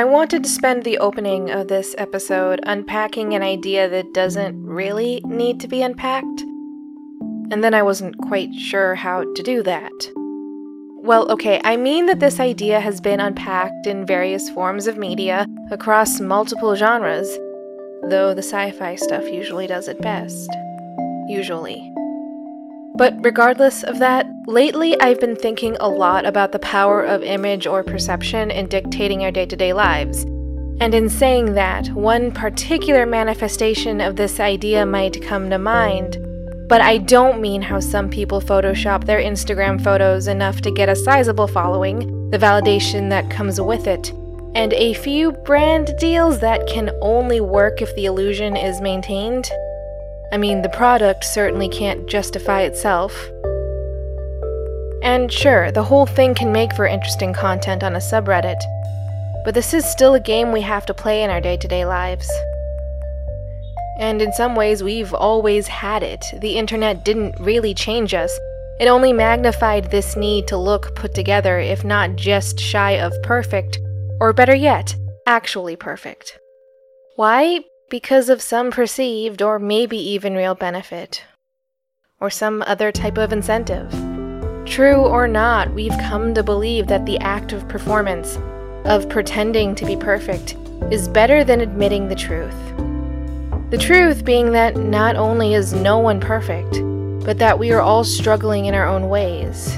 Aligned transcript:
I 0.00 0.04
wanted 0.04 0.42
to 0.44 0.48
spend 0.48 0.82
the 0.82 0.96
opening 0.96 1.50
of 1.50 1.68
this 1.68 1.94
episode 1.98 2.60
unpacking 2.62 3.34
an 3.34 3.42
idea 3.42 3.86
that 3.86 4.14
doesn't 4.14 4.64
really 4.64 5.20
need 5.26 5.60
to 5.60 5.68
be 5.68 5.82
unpacked. 5.82 6.40
And 7.50 7.62
then 7.62 7.74
I 7.74 7.82
wasn't 7.82 8.16
quite 8.16 8.54
sure 8.54 8.94
how 8.94 9.30
to 9.34 9.42
do 9.42 9.62
that. 9.62 9.92
Well, 11.02 11.30
okay, 11.30 11.60
I 11.64 11.76
mean 11.76 12.06
that 12.06 12.18
this 12.18 12.40
idea 12.40 12.80
has 12.80 12.98
been 12.98 13.20
unpacked 13.20 13.86
in 13.86 14.06
various 14.06 14.48
forms 14.48 14.86
of 14.86 14.96
media 14.96 15.46
across 15.70 16.18
multiple 16.18 16.74
genres, 16.74 17.28
though 18.08 18.32
the 18.32 18.42
sci 18.42 18.70
fi 18.70 18.94
stuff 18.94 19.24
usually 19.30 19.66
does 19.66 19.86
it 19.86 20.00
best. 20.00 20.50
Usually. 21.28 21.89
But 23.00 23.16
regardless 23.24 23.82
of 23.82 23.98
that, 24.00 24.26
lately 24.46 24.94
I've 25.00 25.20
been 25.20 25.34
thinking 25.34 25.74
a 25.80 25.88
lot 25.88 26.26
about 26.26 26.52
the 26.52 26.58
power 26.58 27.02
of 27.02 27.22
image 27.22 27.66
or 27.66 27.82
perception 27.82 28.50
in 28.50 28.66
dictating 28.66 29.24
our 29.24 29.30
day 29.30 29.46
to 29.46 29.56
day 29.56 29.72
lives. 29.72 30.24
And 30.82 30.94
in 30.94 31.08
saying 31.08 31.54
that, 31.54 31.88
one 31.94 32.30
particular 32.30 33.06
manifestation 33.06 34.02
of 34.02 34.16
this 34.16 34.38
idea 34.38 34.84
might 34.84 35.22
come 35.22 35.48
to 35.48 35.56
mind. 35.56 36.18
But 36.68 36.82
I 36.82 36.98
don't 36.98 37.40
mean 37.40 37.62
how 37.62 37.80
some 37.80 38.10
people 38.10 38.38
Photoshop 38.38 39.06
their 39.06 39.22
Instagram 39.22 39.82
photos 39.82 40.28
enough 40.28 40.60
to 40.60 40.70
get 40.70 40.90
a 40.90 40.94
sizable 40.94 41.48
following, 41.48 42.28
the 42.28 42.36
validation 42.36 43.08
that 43.08 43.30
comes 43.30 43.58
with 43.58 43.86
it, 43.86 44.10
and 44.54 44.74
a 44.74 44.92
few 44.92 45.32
brand 45.32 45.94
deals 45.98 46.40
that 46.40 46.66
can 46.66 46.90
only 47.00 47.40
work 47.40 47.80
if 47.80 47.96
the 47.96 48.04
illusion 48.04 48.58
is 48.58 48.82
maintained. 48.82 49.50
I 50.32 50.36
mean, 50.36 50.62
the 50.62 50.68
product 50.68 51.24
certainly 51.24 51.68
can't 51.68 52.06
justify 52.06 52.62
itself. 52.62 53.12
And 55.02 55.32
sure, 55.32 55.72
the 55.72 55.82
whole 55.82 56.06
thing 56.06 56.34
can 56.34 56.52
make 56.52 56.74
for 56.74 56.86
interesting 56.86 57.32
content 57.32 57.82
on 57.82 57.96
a 57.96 57.98
subreddit, 57.98 58.60
but 59.44 59.54
this 59.54 59.74
is 59.74 59.90
still 59.90 60.14
a 60.14 60.20
game 60.20 60.52
we 60.52 60.60
have 60.60 60.86
to 60.86 60.94
play 60.94 61.22
in 61.22 61.30
our 61.30 61.40
day 61.40 61.56
to 61.56 61.68
day 61.68 61.84
lives. 61.84 62.30
And 63.98 64.22
in 64.22 64.32
some 64.32 64.54
ways, 64.54 64.82
we've 64.82 65.12
always 65.12 65.66
had 65.66 66.02
it. 66.02 66.24
The 66.40 66.56
internet 66.56 67.04
didn't 67.04 67.40
really 67.40 67.74
change 67.74 68.14
us, 68.14 68.38
it 68.80 68.88
only 68.88 69.12
magnified 69.12 69.90
this 69.90 70.16
need 70.16 70.48
to 70.48 70.56
look 70.56 70.94
put 70.94 71.12
together, 71.12 71.58
if 71.58 71.84
not 71.84 72.16
just 72.16 72.58
shy 72.58 72.92
of 72.92 73.12
perfect, 73.22 73.78
or 74.20 74.32
better 74.32 74.54
yet, 74.54 74.96
actually 75.26 75.76
perfect. 75.76 76.38
Why? 77.16 77.60
Because 77.90 78.28
of 78.28 78.40
some 78.40 78.70
perceived 78.70 79.42
or 79.42 79.58
maybe 79.58 79.98
even 79.98 80.34
real 80.36 80.54
benefit, 80.54 81.24
or 82.20 82.30
some 82.30 82.62
other 82.66 82.92
type 82.92 83.18
of 83.18 83.32
incentive. 83.32 83.90
True 84.64 85.00
or 85.04 85.26
not, 85.26 85.74
we've 85.74 85.98
come 85.98 86.32
to 86.34 86.42
believe 86.44 86.86
that 86.86 87.04
the 87.04 87.18
act 87.18 87.52
of 87.52 87.68
performance, 87.68 88.38
of 88.84 89.08
pretending 89.08 89.74
to 89.74 89.84
be 89.84 89.96
perfect, 89.96 90.56
is 90.92 91.08
better 91.08 91.42
than 91.42 91.60
admitting 91.60 92.06
the 92.06 92.14
truth. 92.14 92.54
The 93.70 93.78
truth 93.78 94.24
being 94.24 94.52
that 94.52 94.76
not 94.76 95.16
only 95.16 95.54
is 95.54 95.72
no 95.72 95.98
one 95.98 96.20
perfect, 96.20 96.80
but 97.24 97.38
that 97.38 97.58
we 97.58 97.72
are 97.72 97.80
all 97.80 98.04
struggling 98.04 98.66
in 98.66 98.74
our 98.74 98.86
own 98.86 99.08
ways. 99.08 99.74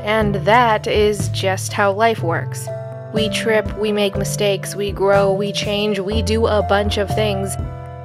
And 0.00 0.34
that 0.46 0.86
is 0.88 1.28
just 1.28 1.72
how 1.72 1.92
life 1.92 2.22
works. 2.22 2.66
We 3.16 3.30
trip, 3.30 3.78
we 3.78 3.92
make 3.92 4.14
mistakes, 4.14 4.76
we 4.76 4.92
grow, 4.92 5.32
we 5.32 5.50
change, 5.50 5.98
we 5.98 6.20
do 6.20 6.46
a 6.46 6.62
bunch 6.62 6.98
of 6.98 7.08
things. 7.08 7.56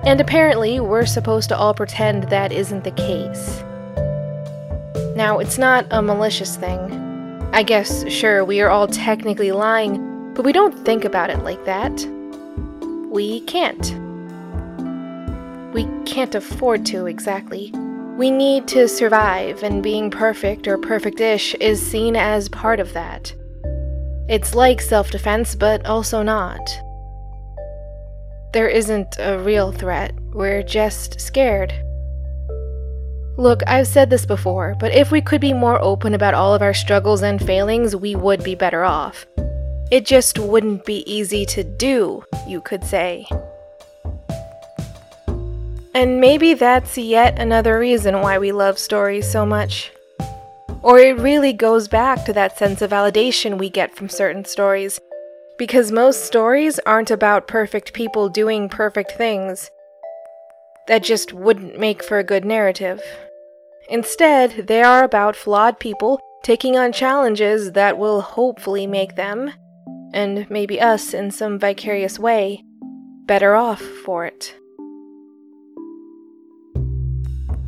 And 0.06 0.22
apparently, 0.22 0.80
we're 0.80 1.06
supposed 1.06 1.50
to 1.50 1.58
all 1.58 1.74
pretend 1.74 2.30
that 2.30 2.54
isn't 2.54 2.86
the 2.86 2.92
case. 2.92 3.62
Now, 5.14 5.40
it's 5.40 5.58
not 5.58 5.86
a 5.92 6.02
malicious 6.02 6.56
thing. 6.56 6.80
I 7.52 7.62
guess, 7.62 8.10
sure, 8.10 8.46
we 8.46 8.62
are 8.62 8.70
all 8.70 8.88
technically 8.88 9.52
lying, 9.52 10.34
but 10.34 10.46
we 10.46 10.54
don't 10.54 10.86
think 10.86 11.04
about 11.04 11.30
it 11.30 11.44
like 11.44 11.66
that. 11.66 11.92
We 13.12 13.42
can't. 13.42 13.92
We 15.74 15.90
can't 16.06 16.36
afford 16.36 16.86
to, 16.86 17.08
exactly. 17.08 17.74
We 18.16 18.32
need 18.32 18.66
to 18.70 18.88
survive, 18.88 19.62
and 19.62 19.84
being 19.84 20.10
perfect 20.10 20.70
or 20.70 20.78
perfect 20.78 21.20
ish 21.20 21.54
is 21.56 21.86
seen 21.86 22.16
as 22.16 22.48
part 22.48 22.80
of 22.80 22.94
that. 22.94 23.34
It's 24.32 24.56
like 24.56 24.80
self 24.80 25.12
defense, 25.12 25.56
but 25.56 25.86
also 25.86 26.24
not. 26.24 26.62
There 28.54 28.70
isn't 28.70 29.18
a 29.20 29.38
real 29.38 29.74
threat, 29.74 30.14
we're 30.32 30.64
just 30.64 31.20
scared. 31.20 31.74
Look, 33.38 33.60
I've 33.68 33.88
said 33.88 34.10
this 34.10 34.26
before, 34.26 34.78
but 34.80 34.94
if 34.94 35.12
we 35.12 35.20
could 35.20 35.42
be 35.42 35.52
more 35.52 35.82
open 35.82 36.14
about 36.14 36.34
all 36.34 36.56
of 36.56 36.62
our 36.62 36.74
struggles 36.74 37.24
and 37.24 37.46
failings, 37.46 37.94
we 37.94 38.16
would 38.16 38.42
be 38.42 38.56
better 38.56 38.86
off. 38.86 39.26
It 39.92 40.06
just 40.06 40.40
wouldn't 40.40 40.86
be 40.86 41.04
easy 41.12 41.46
to 41.48 41.66
do, 41.66 42.24
you 42.48 42.62
could 42.62 42.86
say. 42.86 43.28
And 45.94 46.22
maybe 46.22 46.54
that's 46.54 46.98
yet 46.98 47.38
another 47.38 47.78
reason 47.78 48.22
why 48.22 48.38
we 48.38 48.54
love 48.54 48.80
stories 48.80 49.30
so 49.30 49.46
much. 49.46 49.92
Or 50.84 50.98
it 50.98 51.20
really 51.20 51.54
goes 51.54 51.88
back 51.88 52.26
to 52.26 52.34
that 52.34 52.58
sense 52.58 52.82
of 52.82 52.92
validation 52.92 53.58
we 53.58 53.70
get 53.70 53.96
from 53.96 54.10
certain 54.10 54.46
stories. 54.46 55.00
Because 55.58 55.92
most 55.92 56.26
stories 56.26 56.80
aren't 56.86 57.12
about 57.12 57.48
perfect 57.48 57.94
people 57.94 58.30
doing 58.30 58.68
perfect 58.68 59.12
things. 59.12 59.70
That 60.88 61.04
just 61.04 61.34
wouldn't 61.34 61.80
make 61.80 62.04
for 62.04 62.18
a 62.18 62.24
good 62.24 62.46
narrative. 62.46 63.02
Instead, 63.90 64.68
they 64.68 64.82
are 64.82 65.04
about 65.04 65.36
flawed 65.36 65.80
people 65.80 66.20
taking 66.44 66.76
on 66.78 66.92
challenges 66.92 67.74
that 67.74 68.00
will 68.00 68.22
hopefully 68.22 68.88
make 68.88 69.16
them, 69.16 69.52
and 70.14 70.50
maybe 70.50 70.82
us 70.82 71.14
in 71.14 71.30
some 71.30 71.60
vicarious 71.60 72.18
way, 72.18 72.64
better 73.26 73.56
off 73.56 73.82
for 73.82 74.26
it. 74.26 74.56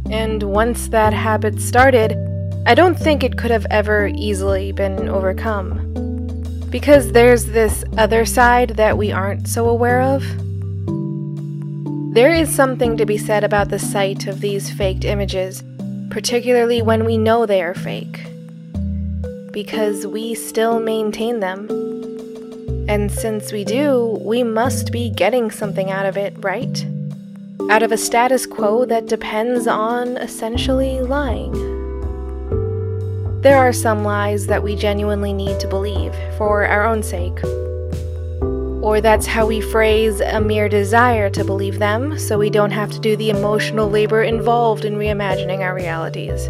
And 0.10 0.42
once 0.44 0.88
that 0.88 1.14
habit 1.14 1.62
started, 1.62 2.18
I 2.66 2.76
don't 2.76 2.98
think 2.98 3.24
it 3.24 3.38
could 3.38 3.52
have 3.52 3.68
ever 3.70 4.08
easily 4.08 4.72
been 4.72 5.10
overcome. 5.10 5.92
Because 6.70 7.12
there's 7.12 7.48
this 7.48 7.84
other 7.98 8.26
side 8.26 8.70
that 8.78 8.98
we 8.98 9.12
aren't 9.12 9.50
so 9.50 9.68
aware 9.68 10.02
of. 10.02 10.24
There 12.14 12.32
is 12.32 12.56
something 12.56 12.96
to 12.96 13.06
be 13.06 13.18
said 13.18 13.44
about 13.44 13.68
the 13.68 13.80
sight 13.80 14.28
of 14.28 14.40
these 14.40 14.72
faked 14.72 15.04
images, 15.04 15.62
particularly 16.10 16.82
when 16.82 17.04
we 17.04 17.18
know 17.18 17.46
they 17.46 17.62
are 17.62 17.74
fake. 17.74 18.26
Because 19.52 20.08
we 20.08 20.34
still 20.34 20.80
maintain 20.80 21.42
them. 21.42 21.68
And 22.88 23.12
since 23.12 23.52
we 23.52 23.66
do, 23.66 24.18
we 24.22 24.42
must 24.42 24.94
be 24.94 25.10
getting 25.10 25.52
something 25.52 25.92
out 25.92 26.06
of 26.06 26.16
it, 26.16 26.34
right? 26.40 26.86
Out 27.70 27.84
of 27.84 27.92
a 27.92 27.98
status 27.98 28.46
quo 28.46 28.86
that 28.86 29.08
depends 29.08 29.68
on 29.68 30.16
essentially 30.16 31.02
lying. 31.02 31.73
There 33.44 33.58
are 33.58 33.74
some 33.74 34.06
lies 34.06 34.48
that 34.48 34.64
we 34.64 34.78
genuinely 34.78 35.34
need 35.34 35.60
to 35.60 35.68
believe 35.68 36.16
for 36.38 36.66
our 36.66 36.86
own 36.86 37.04
sake. 37.04 37.44
Or 38.82 39.02
that's 39.02 39.26
how 39.26 39.46
we 39.46 39.60
phrase 39.60 40.22
a 40.22 40.40
mere 40.40 40.70
desire 40.70 41.30
to 41.32 41.44
believe 41.44 41.78
them 41.78 42.18
so 42.18 42.38
we 42.38 42.50
don't 42.50 42.72
have 42.72 42.90
to 42.92 43.02
do 43.02 43.18
the 43.18 43.32
emotional 43.32 43.90
labor 43.90 44.24
involved 44.24 44.86
in 44.86 44.96
reimagining 44.96 45.60
our 45.60 45.76
realities. 45.76 46.50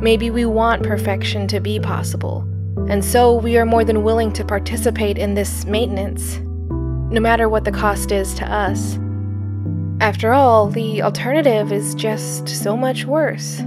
Maybe 0.00 0.30
we 0.30 0.44
want 0.44 0.84
perfection 0.84 1.48
to 1.48 1.58
be 1.58 1.80
possible, 1.80 2.46
and 2.88 3.04
so 3.04 3.34
we 3.34 3.56
are 3.56 3.66
more 3.66 3.82
than 3.82 4.04
willing 4.04 4.32
to 4.34 4.44
participate 4.44 5.18
in 5.18 5.34
this 5.34 5.64
maintenance, 5.64 6.38
no 7.10 7.20
matter 7.20 7.48
what 7.48 7.64
the 7.64 7.72
cost 7.72 8.12
is 8.12 8.34
to 8.34 8.48
us. 8.48 9.00
After 10.00 10.32
all, 10.32 10.68
the 10.68 11.02
alternative 11.02 11.72
is 11.72 11.96
just 11.96 12.48
so 12.48 12.76
much 12.76 13.04
worse. 13.04 13.60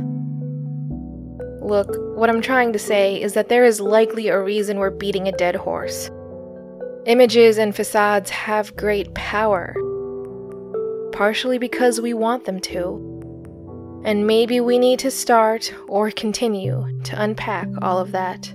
Look, 1.62 1.96
what 2.18 2.28
I'm 2.28 2.42
trying 2.42 2.74
to 2.74 2.80
say 2.80 3.22
is 3.22 3.34
that 3.34 3.48
there 3.48 3.64
is 3.64 3.80
likely 3.80 4.30
a 4.30 4.42
reason 4.42 4.80
we're 4.80 4.90
beating 4.90 5.28
a 5.28 5.32
dead 5.32 5.56
horse. 5.56 6.10
Images 7.06 7.60
and 7.60 7.76
facades 7.76 8.32
have 8.32 8.76
great 8.76 9.14
power, 9.14 9.76
partially 11.12 11.60
because 11.60 12.02
we 12.02 12.16
want 12.16 12.46
them 12.46 12.60
to. 12.62 14.02
And 14.04 14.26
maybe 14.26 14.60
we 14.60 14.80
need 14.80 14.98
to 15.00 15.12
start 15.12 15.72
or 15.88 16.10
continue 16.10 17.00
to 17.04 17.22
unpack 17.22 17.68
all 17.80 18.00
of 18.00 18.12
that. 18.12 18.52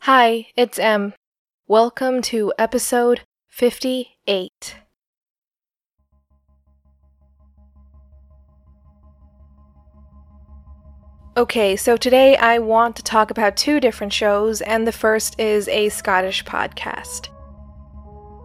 Hi, 0.00 0.48
it's 0.56 0.80
Em. 0.80 1.14
Welcome 1.68 2.22
to 2.22 2.52
episode 2.58 3.20
58. 3.50 4.83
Okay, 11.36 11.74
so 11.74 11.96
today 11.96 12.36
I 12.36 12.60
want 12.60 12.94
to 12.94 13.02
talk 13.02 13.32
about 13.32 13.56
two 13.56 13.80
different 13.80 14.12
shows, 14.12 14.60
and 14.60 14.86
the 14.86 14.92
first 14.92 15.40
is 15.40 15.66
a 15.66 15.88
Scottish 15.88 16.44
podcast. 16.44 17.26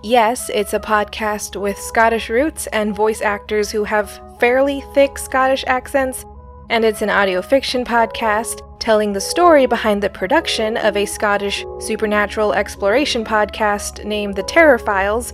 Yes, 0.02 0.50
it's 0.52 0.74
a 0.74 0.80
podcast 0.80 1.56
with 1.62 1.78
Scottish 1.78 2.32
roots 2.32 2.66
and 2.74 2.96
voice 2.96 3.22
actors 3.22 3.70
who 3.70 3.84
have 3.84 4.20
fairly 4.40 4.84
thick 4.96 5.20
Scottish 5.20 5.64
accents, 5.68 6.26
and 6.72 6.84
it's 6.84 7.04
an 7.04 7.12
audio 7.12 7.44
fiction 7.44 7.86
podcast 7.86 8.66
telling 8.80 9.14
the 9.14 9.22
story 9.22 9.68
behind 9.68 10.02
the 10.02 10.10
production 10.10 10.76
of 10.76 10.98
a 10.98 11.06
Scottish 11.06 11.64
supernatural 11.80 12.54
exploration 12.54 13.24
podcast 13.24 14.04
named 14.04 14.34
The 14.34 14.42
Terror 14.42 14.80
Files. 14.80 15.32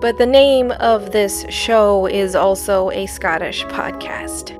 But 0.00 0.18
the 0.18 0.26
name 0.26 0.72
of 0.72 1.12
this 1.12 1.46
show 1.50 2.06
is 2.06 2.34
also 2.34 2.90
a 2.90 3.06
Scottish 3.06 3.62
podcast. 3.66 4.59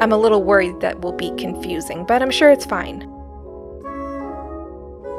I'm 0.00 0.12
a 0.12 0.16
little 0.18 0.42
worried 0.42 0.80
that 0.80 1.00
will 1.00 1.12
be 1.12 1.30
confusing, 1.36 2.04
but 2.04 2.22
I'm 2.22 2.30
sure 2.30 2.50
it's 2.50 2.66
fine. 2.66 3.02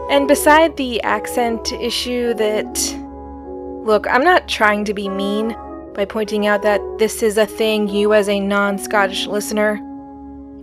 And 0.09 0.27
beside 0.27 0.77
the 0.77 1.01
accent 1.01 1.71
issue, 1.74 2.33
that. 2.35 3.03
Look, 3.83 4.06
I'm 4.09 4.24
not 4.24 4.50
trying 4.50 4.83
to 4.85 4.94
be 4.94 5.07
mean 5.07 5.56
by 5.94 6.06
pointing 6.06 6.45
out 6.45 6.62
that 6.63 6.81
this 7.00 7.24
is 7.24 7.38
a 7.38 7.45
thing 7.45 7.88
you, 7.88 8.13
as 8.13 8.29
a 8.29 8.39
non 8.39 8.77
Scottish 8.77 9.27
listener, 9.27 9.81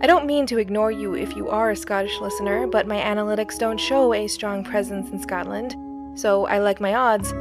I 0.01 0.07
don't 0.07 0.25
mean 0.25 0.45
to 0.47 0.59
ignore 0.59 0.91
you 0.91 1.15
if 1.15 1.35
you 1.35 1.49
are 1.49 1.71
a 1.71 1.75
Scottish 1.75 2.19
listener, 2.21 2.67
but 2.67 2.87
my 2.87 2.97
analytics 2.97 3.57
don't 3.57 3.79
show 3.79 4.13
a 4.13 4.27
strong 4.27 4.63
presence 4.63 5.09
in 5.09 5.19
Scotland, 5.19 5.75
so 6.15 6.45
I 6.45 6.59
like 6.59 6.79
my 6.79 6.93
odds. 6.93 7.31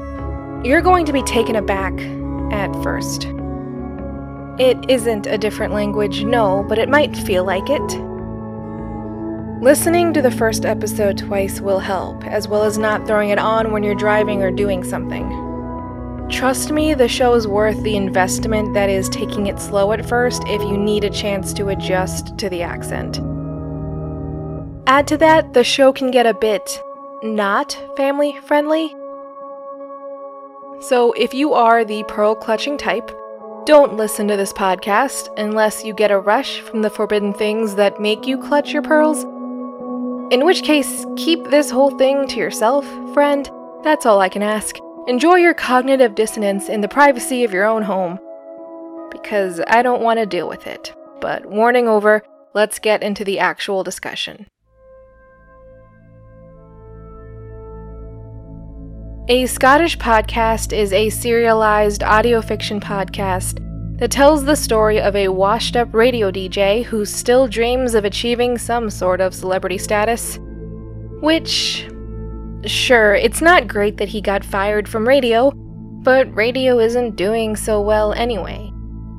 You're 0.66 0.80
going 0.80 1.04
to 1.06 1.12
be 1.12 1.22
taken 1.22 1.56
aback 1.56 1.92
at 2.52 2.72
first. 2.82 3.33
It 4.58 4.78
isn't 4.88 5.26
a 5.26 5.38
different 5.38 5.74
language, 5.74 6.22
no, 6.22 6.64
but 6.68 6.78
it 6.78 6.88
might 6.88 7.16
feel 7.16 7.44
like 7.44 7.68
it. 7.68 7.82
Listening 9.62 10.12
to 10.12 10.22
the 10.22 10.30
first 10.30 10.64
episode 10.64 11.18
twice 11.18 11.60
will 11.60 11.80
help, 11.80 12.24
as 12.24 12.46
well 12.46 12.62
as 12.62 12.78
not 12.78 13.06
throwing 13.06 13.30
it 13.30 13.38
on 13.38 13.72
when 13.72 13.82
you're 13.82 13.94
driving 13.94 14.42
or 14.42 14.50
doing 14.50 14.84
something. 14.84 15.28
Trust 16.30 16.70
me, 16.70 16.94
the 16.94 17.08
show 17.08 17.34
is 17.34 17.48
worth 17.48 17.82
the 17.82 17.96
investment 17.96 18.74
that 18.74 18.88
is 18.88 19.08
taking 19.08 19.46
it 19.46 19.58
slow 19.58 19.92
at 19.92 20.08
first 20.08 20.42
if 20.46 20.62
you 20.62 20.76
need 20.76 21.04
a 21.04 21.10
chance 21.10 21.52
to 21.54 21.68
adjust 21.68 22.36
to 22.38 22.48
the 22.48 22.62
accent. 22.62 23.18
Add 24.86 25.06
to 25.08 25.16
that, 25.16 25.52
the 25.54 25.64
show 25.64 25.92
can 25.92 26.10
get 26.10 26.26
a 26.26 26.34
bit 26.34 26.82
not 27.24 27.80
family 27.96 28.38
friendly. 28.44 28.94
So 30.80 31.12
if 31.16 31.32
you 31.32 31.54
are 31.54 31.84
the 31.84 32.04
pearl 32.04 32.34
clutching 32.34 32.76
type, 32.76 33.10
don't 33.66 33.96
listen 33.96 34.28
to 34.28 34.36
this 34.36 34.52
podcast 34.52 35.28
unless 35.38 35.84
you 35.84 35.94
get 35.94 36.10
a 36.10 36.18
rush 36.18 36.60
from 36.60 36.82
the 36.82 36.90
forbidden 36.90 37.32
things 37.32 37.74
that 37.76 38.00
make 38.00 38.26
you 38.26 38.36
clutch 38.36 38.72
your 38.72 38.82
pearls. 38.82 39.22
In 40.32 40.44
which 40.44 40.62
case, 40.62 41.06
keep 41.16 41.44
this 41.44 41.70
whole 41.70 41.96
thing 41.96 42.26
to 42.28 42.36
yourself, 42.36 42.84
friend. 43.14 43.50
That's 43.82 44.04
all 44.04 44.20
I 44.20 44.28
can 44.28 44.42
ask. 44.42 44.76
Enjoy 45.06 45.36
your 45.36 45.54
cognitive 45.54 46.14
dissonance 46.14 46.68
in 46.68 46.82
the 46.82 46.88
privacy 46.88 47.44
of 47.44 47.52
your 47.52 47.64
own 47.64 47.82
home. 47.82 48.18
Because 49.10 49.60
I 49.66 49.82
don't 49.82 50.02
want 50.02 50.18
to 50.18 50.26
deal 50.26 50.48
with 50.48 50.66
it. 50.66 50.94
But 51.20 51.46
warning 51.46 51.88
over, 51.88 52.22
let's 52.52 52.78
get 52.78 53.02
into 53.02 53.24
the 53.24 53.38
actual 53.38 53.82
discussion. 53.82 54.46
A 59.28 59.46
Scottish 59.46 59.96
podcast 59.96 60.76
is 60.76 60.92
a 60.92 61.08
serialized 61.08 62.02
audio 62.02 62.42
fiction 62.42 62.78
podcast 62.78 63.58
that 63.98 64.10
tells 64.10 64.44
the 64.44 64.54
story 64.54 65.00
of 65.00 65.16
a 65.16 65.28
washed 65.28 65.76
up 65.76 65.94
radio 65.94 66.30
DJ 66.30 66.84
who 66.84 67.06
still 67.06 67.48
dreams 67.48 67.94
of 67.94 68.04
achieving 68.04 68.58
some 68.58 68.90
sort 68.90 69.22
of 69.22 69.34
celebrity 69.34 69.78
status. 69.78 70.38
Which 71.22 71.88
Sure, 72.66 73.14
it's 73.14 73.40
not 73.40 73.66
great 73.66 73.96
that 73.96 74.08
he 74.08 74.20
got 74.20 74.44
fired 74.44 74.86
from 74.86 75.08
radio, 75.08 75.50
but 76.02 76.34
radio 76.36 76.78
isn't 76.78 77.16
doing 77.16 77.56
so 77.56 77.80
well 77.80 78.12
anyway. 78.12 78.70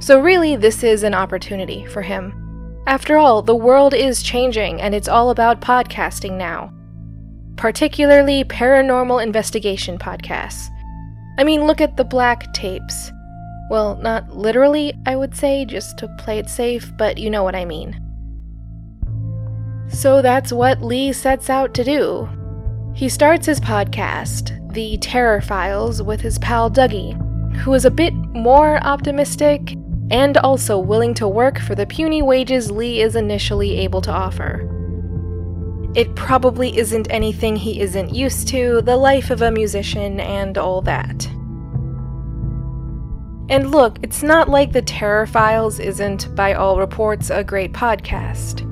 So, 0.02 0.20
really, 0.20 0.56
this 0.56 0.84
is 0.84 1.02
an 1.02 1.16
opportunity 1.16 1.84
for 1.88 2.04
him. 2.04 2.32
After 2.86 3.18
all, 3.18 3.42
the 3.42 3.56
world 3.56 3.96
is 3.96 4.22
changing 4.22 4.82
and 4.82 4.94
it's 4.94 5.08
all 5.08 5.32
about 5.32 5.62
podcasting 5.62 6.38
now. 6.38 6.75
Particularly 7.58 8.44
paranormal 8.44 9.24
investigation 9.24 9.98
podcasts. 9.98 10.68
I 11.38 11.44
mean, 11.44 11.66
look 11.66 11.82
at 11.82 11.98
the 11.98 12.04
black 12.04 12.54
tapes. 12.54 13.12
Well, 13.70 13.96
not 13.98 14.30
literally, 14.30 14.94
I 15.06 15.16
would 15.16 15.36
say, 15.36 15.66
just 15.66 15.98
to 16.00 16.08
play 16.20 16.38
it 16.40 16.50
safe, 16.50 16.92
but 16.98 17.18
you 17.18 17.30
know 17.30 17.44
what 17.44 17.56
I 17.56 17.66
mean. 17.66 18.00
So 19.88 20.22
that's 20.22 20.52
what 20.52 20.82
Lee 20.82 21.14
sets 21.14 21.50
out 21.50 21.74
to 21.76 21.84
do 21.84 22.30
he 22.96 23.10
starts 23.10 23.46
his 23.46 23.60
podcast, 23.60 24.74
The 24.74 24.98
Terror 25.00 25.42
Files, 25.42 26.02
with 26.02 26.22
his 26.22 26.40
pal 26.40 26.72
Dougie, 26.72 27.14
who 27.58 27.74
is 27.74 27.84
a 27.84 27.92
bit 27.92 28.14
more 28.14 28.78
optimistic 28.78 29.76
and 30.12 30.38
also 30.38 30.80
willing 30.80 31.14
to 31.16 31.28
work 31.28 31.60
for 31.60 31.76
the 31.76 31.86
puny 31.86 32.22
wages 32.22 32.72
Lee 32.72 33.02
is 33.02 33.18
initially 33.18 33.78
able 33.80 34.00
to 34.00 34.12
offer. 34.12 34.75
It 35.96 36.14
probably 36.16 36.78
isn't 36.78 37.08
anything 37.10 37.56
he 37.56 37.80
isn't 37.80 38.14
used 38.14 38.50
to, 38.50 38.82
the 38.82 38.98
life 38.98 39.32
of 39.32 39.42
a 39.42 39.50
musician 39.50 40.20
and 40.20 40.58
all 40.58 40.82
that. 40.82 41.26
And 43.48 43.72
look, 43.72 44.00
it's 44.02 44.22
not 44.22 44.50
like 44.50 44.74
The 44.74 44.82
Terror 44.82 45.26
Files 45.26 45.80
isn't, 45.80 46.36
by 46.36 46.54
all 46.54 46.80
reports, 46.80 47.30
a 47.30 47.44
great 47.44 47.72
podcast. 47.72 48.64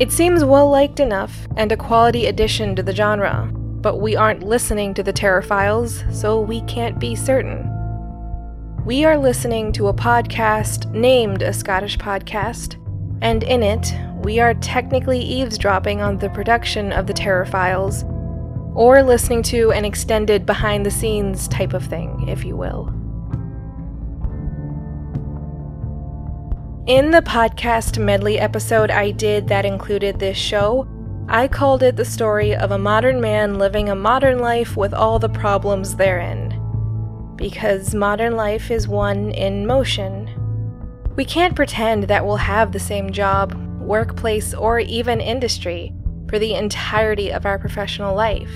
It 0.00 0.12
seems 0.12 0.44
well 0.44 0.70
liked 0.70 1.00
enough 1.00 1.48
and 1.56 1.72
a 1.72 1.76
quality 1.76 2.26
addition 2.26 2.76
to 2.76 2.82
the 2.82 2.94
genre, 2.94 3.50
but 3.52 3.96
we 3.98 4.14
aren't 4.14 4.44
listening 4.44 4.94
to 4.94 5.02
the 5.02 5.12
Terror 5.12 5.42
Files, 5.42 6.04
so 6.12 6.40
we 6.40 6.60
can't 6.62 7.00
be 7.00 7.16
certain. 7.16 7.68
We 8.84 9.04
are 9.04 9.18
listening 9.18 9.72
to 9.72 9.88
a 9.88 9.94
podcast 9.94 10.90
named 10.92 11.42
a 11.42 11.52
Scottish 11.52 11.98
podcast, 11.98 12.76
and 13.20 13.42
in 13.42 13.62
it, 13.62 13.94
we 14.22 14.38
are 14.38 14.54
technically 14.54 15.18
eavesdropping 15.18 16.00
on 16.00 16.18
the 16.18 16.30
production 16.30 16.92
of 16.92 17.06
the 17.06 17.12
Terror 17.12 17.44
Files, 17.44 18.04
or 18.74 19.02
listening 19.02 19.42
to 19.42 19.72
an 19.72 19.84
extended 19.84 20.46
behind 20.46 20.86
the 20.86 20.90
scenes 20.90 21.48
type 21.48 21.72
of 21.72 21.84
thing, 21.84 22.28
if 22.28 22.44
you 22.44 22.56
will. 22.56 22.86
In 26.86 27.10
the 27.10 27.22
podcast 27.22 27.98
medley 28.02 28.38
episode 28.38 28.90
I 28.90 29.10
did 29.10 29.48
that 29.48 29.64
included 29.64 30.18
this 30.18 30.36
show, 30.36 30.86
I 31.28 31.48
called 31.48 31.82
it 31.82 31.96
the 31.96 32.04
story 32.04 32.54
of 32.54 32.70
a 32.70 32.78
modern 32.78 33.20
man 33.20 33.58
living 33.58 33.88
a 33.88 33.94
modern 33.94 34.38
life 34.38 34.76
with 34.76 34.94
all 34.94 35.18
the 35.18 35.28
problems 35.28 35.96
therein. 35.96 36.58
Because 37.36 37.94
modern 37.94 38.36
life 38.36 38.70
is 38.70 38.86
one 38.86 39.30
in 39.32 39.66
motion. 39.66 40.28
We 41.16 41.24
can't 41.24 41.56
pretend 41.56 42.04
that 42.04 42.24
we'll 42.24 42.36
have 42.36 42.72
the 42.72 42.80
same 42.80 43.12
job, 43.12 43.56
workplace, 43.92 44.54
or 44.54 44.80
even 44.80 45.20
industry 45.20 45.92
for 46.30 46.38
the 46.38 46.54
entirety 46.54 47.30
of 47.30 47.44
our 47.44 47.58
professional 47.58 48.16
life. 48.16 48.50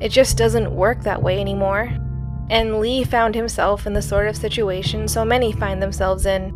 It 0.00 0.10
just 0.10 0.38
doesn't 0.38 0.70
work 0.70 1.02
that 1.02 1.20
way 1.20 1.40
anymore. 1.40 1.90
And 2.50 2.78
Lee 2.78 3.02
found 3.02 3.34
himself 3.34 3.84
in 3.84 3.94
the 3.94 4.00
sort 4.00 4.28
of 4.28 4.36
situation 4.36 5.08
so 5.08 5.24
many 5.24 5.50
find 5.50 5.82
themselves 5.82 6.24
in 6.24 6.52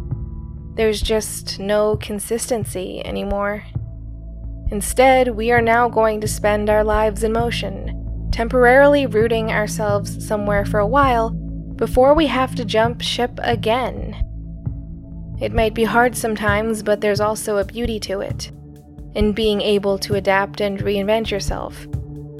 there's 0.76 1.02
just 1.02 1.58
no 1.58 1.96
consistency 1.96 3.04
anymore. 3.04 3.64
Instead, 4.70 5.30
we 5.34 5.50
are 5.50 5.60
now 5.60 5.88
going 5.88 6.20
to 6.20 6.28
spend 6.28 6.70
our 6.70 6.84
lives 6.84 7.24
in 7.24 7.32
motion, 7.32 8.28
temporarily 8.30 9.06
rooting 9.06 9.50
ourselves 9.50 10.24
somewhere 10.24 10.64
for 10.64 10.78
a 10.78 10.86
while 10.86 11.30
before 11.74 12.14
we 12.14 12.28
have 12.28 12.54
to 12.54 12.64
jump 12.64 13.00
ship 13.00 13.40
again. 13.42 14.27
It 15.40 15.52
might 15.52 15.74
be 15.74 15.84
hard 15.84 16.16
sometimes, 16.16 16.82
but 16.82 17.00
there's 17.00 17.20
also 17.20 17.58
a 17.58 17.64
beauty 17.64 18.00
to 18.00 18.20
it, 18.20 18.50
in 19.14 19.32
being 19.32 19.60
able 19.60 19.98
to 20.00 20.14
adapt 20.14 20.60
and 20.60 20.80
reinvent 20.80 21.30
yourself. 21.30 21.86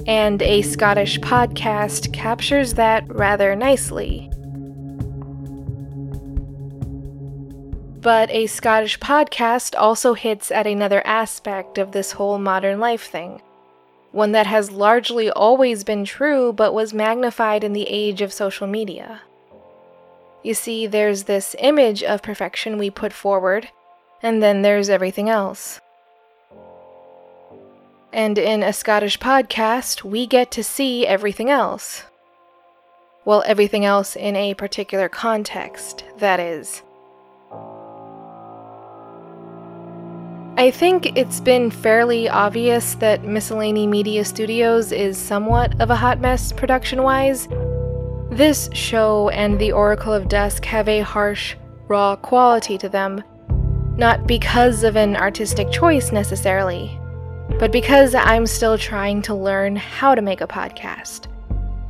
And 0.05 0.41
a 0.41 0.61
Scottish 0.61 1.19
podcast 1.19 2.11
captures 2.11 2.73
that 2.73 3.03
rather 3.07 3.55
nicely. 3.55 4.29
But 8.01 8.29
a 8.31 8.47
Scottish 8.47 8.99
podcast 8.99 9.75
also 9.77 10.13
hits 10.13 10.51
at 10.51 10.67
another 10.67 11.05
aspect 11.05 11.77
of 11.77 11.91
this 11.91 12.13
whole 12.13 12.39
modern 12.39 12.79
life 12.79 13.03
thing. 13.03 13.41
One 14.11 14.31
that 14.31 14.47
has 14.47 14.71
largely 14.71 15.29
always 15.29 15.83
been 15.83 16.05
true 16.05 16.51
but 16.51 16.73
was 16.73 16.93
magnified 16.93 17.63
in 17.63 17.73
the 17.73 17.87
age 17.87 18.21
of 18.21 18.33
social 18.33 18.67
media. 18.67 19.21
You 20.43 20.53
see, 20.53 20.87
there's 20.87 21.23
this 21.23 21.55
image 21.59 22.01
of 22.01 22.21
perfection 22.21 22.77
we 22.77 22.89
put 22.89 23.11
forward, 23.11 23.69
and 24.21 24.41
then 24.41 24.61
there's 24.61 24.89
everything 24.89 25.29
else. 25.29 25.81
And 28.13 28.37
in 28.37 28.63
a 28.63 28.73
Scottish 28.73 29.19
podcast, 29.19 30.03
we 30.03 30.25
get 30.25 30.49
to 30.51 30.63
see 30.63 31.05
everything 31.05 31.49
else. 31.49 32.05
Well, 33.25 33.43
everything 33.45 33.85
else 33.85 34.15
in 34.15 34.35
a 34.35 34.53
particular 34.55 35.09
context, 35.09 36.05
that 36.17 36.39
is. 36.39 36.81
I 40.57 40.71
think 40.71 41.17
it's 41.17 41.39
been 41.39 41.69
fairly 41.69 42.27
obvious 42.27 42.95
that 42.95 43.23
Miscellany 43.23 43.87
Media 43.87 44.25
Studios 44.25 44.91
is 44.91 45.17
somewhat 45.17 45.79
of 45.79 45.89
a 45.89 45.95
hot 45.95 46.19
mess 46.19 46.51
production 46.51 47.03
wise. 47.03 47.47
This 48.31 48.69
show 48.73 49.29
and 49.29 49.57
The 49.57 49.71
Oracle 49.71 50.13
of 50.13 50.29
Dusk 50.29 50.63
have 50.65 50.87
a 50.87 50.99
harsh, 50.99 51.55
raw 51.87 52.15
quality 52.15 52.77
to 52.77 52.87
them, 52.87 53.23
Not 53.97 54.27
because 54.27 54.83
of 54.83 54.95
an 54.95 55.15
artistic 55.17 55.71
choice 55.71 56.11
necessarily, 56.11 56.99
but 57.57 57.71
because 57.71 58.13
I'm 58.13 58.45
still 58.45 58.77
trying 58.77 59.23
to 59.23 59.33
learn 59.33 59.75
how 59.75 60.13
to 60.13 60.21
make 60.21 60.41
a 60.41 60.47
podcast. 60.47 61.25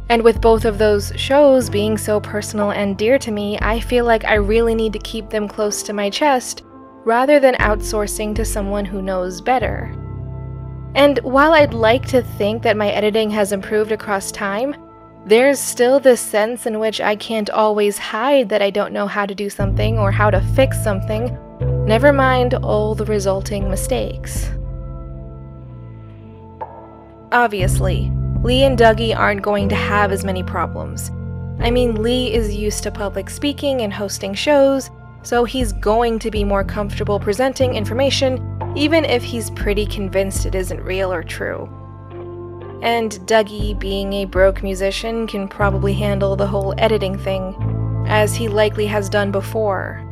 And 0.07 0.23
with 0.23 0.39
both 0.39 0.63
of 0.63 0.77
those 0.77 1.11
shows 1.17 1.69
being 1.69 1.97
so 1.97 2.21
personal 2.21 2.71
and 2.71 2.97
dear 2.97 3.19
to 3.19 3.31
me, 3.31 3.59
I 3.61 3.81
feel 3.81 4.05
like 4.05 4.23
I 4.23 4.35
really 4.35 4.73
need 4.73 4.93
to 4.93 4.99
keep 4.99 5.29
them 5.29 5.47
close 5.47 5.83
to 5.83 5.93
my 5.93 6.09
chest 6.09 6.63
rather 7.03 7.41
than 7.41 7.55
outsourcing 7.55 8.33
to 8.35 8.45
someone 8.45 8.85
who 8.85 9.01
knows 9.01 9.41
better. 9.41 9.93
And 10.95 11.19
while 11.19 11.53
I'd 11.53 11.73
like 11.73 12.07
to 12.07 12.21
think 12.21 12.63
that 12.63 12.77
my 12.77 12.89
editing 12.89 13.29
has 13.31 13.51
improved 13.51 13.91
across 13.91 14.31
time, 14.31 14.73
there's 15.25 15.59
still 15.59 15.99
this 15.99 16.21
sense 16.21 16.65
in 16.65 16.79
which 16.79 17.01
I 17.01 17.15
can't 17.15 17.49
always 17.49 17.97
hide 17.97 18.49
that 18.49 18.61
I 18.61 18.69
don't 18.69 18.93
know 18.93 19.07
how 19.07 19.25
to 19.25 19.35
do 19.35 19.49
something 19.49 19.99
or 19.99 20.11
how 20.11 20.29
to 20.29 20.41
fix 20.55 20.81
something, 20.83 21.37
never 21.85 22.13
mind 22.13 22.53
all 22.55 22.95
the 22.95 23.05
resulting 23.05 23.69
mistakes. 23.69 24.49
Obviously, 27.31 28.11
Lee 28.41 28.63
and 28.63 28.77
Dougie 28.77 29.15
aren't 29.15 29.41
going 29.41 29.69
to 29.69 29.75
have 29.75 30.11
as 30.11 30.25
many 30.25 30.41
problems. 30.41 31.11
I 31.59 31.69
mean, 31.69 32.01
Lee 32.01 32.33
is 32.33 32.55
used 32.55 32.83
to 32.83 32.91
public 32.91 33.29
speaking 33.29 33.81
and 33.81 33.93
hosting 33.93 34.33
shows, 34.33 34.89
so 35.23 35.43
he's 35.43 35.73
going 35.73 36.17
to 36.19 36.31
be 36.31 36.43
more 36.43 36.63
comfortable 36.63 37.19
presenting 37.19 37.75
information, 37.75 38.59
even 38.75 39.03
if 39.03 39.21
he's 39.21 39.51
pretty 39.51 39.85
convinced 39.85 40.45
it 40.45 40.55
isn't 40.55 40.81
real 40.81 41.11
or 41.11 41.21
true. 41.21 41.69
And 42.81 43.11
Dougie, 43.25 43.77
being 43.77 44.13
a 44.13 44.25
broke 44.25 44.63
musician, 44.63 45.27
can 45.27 45.47
probably 45.47 45.93
handle 45.93 46.35
the 46.35 46.47
whole 46.47 46.73
editing 46.77 47.17
thing, 47.17 47.55
as 48.07 48.35
he 48.35 48.47
likely 48.47 48.87
has 48.87 49.09
done 49.09 49.31
before. 49.31 50.05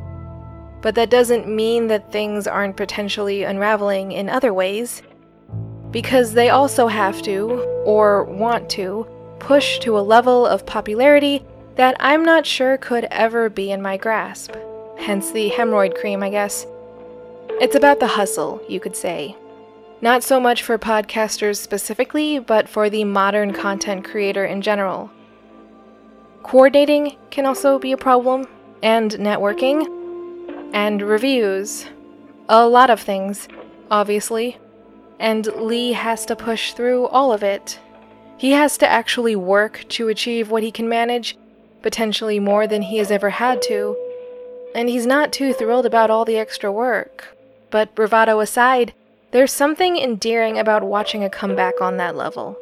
But 0.81 0.95
that 0.95 1.09
doesn't 1.09 1.47
mean 1.47 1.87
that 1.87 2.11
things 2.11 2.47
aren't 2.47 2.77
potentially 2.77 3.43
unraveling 3.43 4.11
in 4.11 4.29
other 4.29 4.53
ways 4.53 5.01
because 5.91 6.33
they 6.33 6.49
also 6.49 6.87
have 6.87 7.21
to, 7.23 7.49
or 7.85 8.25
want 8.25 8.69
to, 8.71 9.07
push 9.39 9.79
to 9.79 9.97
a 9.97 10.01
level 10.01 10.45
of 10.45 10.65
popularity 10.65 11.43
that 11.75 11.95
I'm 11.99 12.25
not 12.25 12.45
sure 12.45 12.77
could 12.77 13.05
ever 13.05 13.49
be 13.49 13.71
in 13.71 13.81
my 13.81 13.97
grasp. 13.97 14.55
Hence 14.97 15.31
the 15.31 15.49
hemorrhoid 15.49 15.95
cream, 15.95 16.23
I 16.23 16.29
guess. 16.29 16.65
It's 17.61 17.75
about 17.75 17.99
the 17.99 18.07
hustle, 18.07 18.61
you 18.67 18.79
could 18.79 18.95
say. 18.95 19.35
Not 20.01 20.23
so 20.23 20.39
much 20.39 20.61
for 20.63 20.77
podcasters 20.77 21.57
specifically, 21.57 22.39
but 22.39 22.69
for 22.69 22.89
the 22.89 23.03
modern 23.03 23.53
content 23.53 24.05
creator 24.05 24.45
in 24.45 24.61
general. 24.61 25.09
Coordinating 26.43 27.17
can 27.31 27.45
also 27.45 27.79
be 27.79 27.91
a 27.91 27.97
problem, 27.97 28.47
and 28.83 29.11
networking, 29.11 29.85
and 30.73 31.01
reviews. 31.01 31.87
A 32.47 32.67
lot 32.67 32.89
of 32.89 32.99
things, 33.01 33.47
obviously 33.89 34.57
and 35.19 35.47
Lee 35.47 35.93
has 35.93 36.25
to 36.25 36.35
push 36.35 36.73
through 36.73 37.07
all 37.07 37.33
of 37.33 37.43
it. 37.43 37.79
He 38.37 38.51
has 38.51 38.77
to 38.77 38.87
actually 38.87 39.35
work 39.35 39.85
to 39.89 40.09
achieve 40.09 40.51
what 40.51 40.63
he 40.63 40.71
can 40.71 40.87
manage, 40.87 41.37
potentially 41.81 42.39
more 42.39 42.67
than 42.67 42.83
he 42.83 42.97
has 42.97 43.11
ever 43.11 43.31
had 43.31 43.61
to, 43.63 43.97
and 44.75 44.89
he's 44.89 45.07
not 45.07 45.31
too 45.31 45.53
thrilled 45.53 45.85
about 45.85 46.09
all 46.09 46.25
the 46.25 46.37
extra 46.37 46.71
work. 46.71 47.35
But 47.71 47.95
bravado 47.95 48.39
aside, 48.39 48.93
there's 49.31 49.51
something 49.51 49.97
endearing 49.97 50.57
about 50.57 50.83
watching 50.83 51.23
a 51.23 51.29
comeback 51.29 51.81
on 51.81 51.97
that 51.97 52.15
level. 52.15 52.57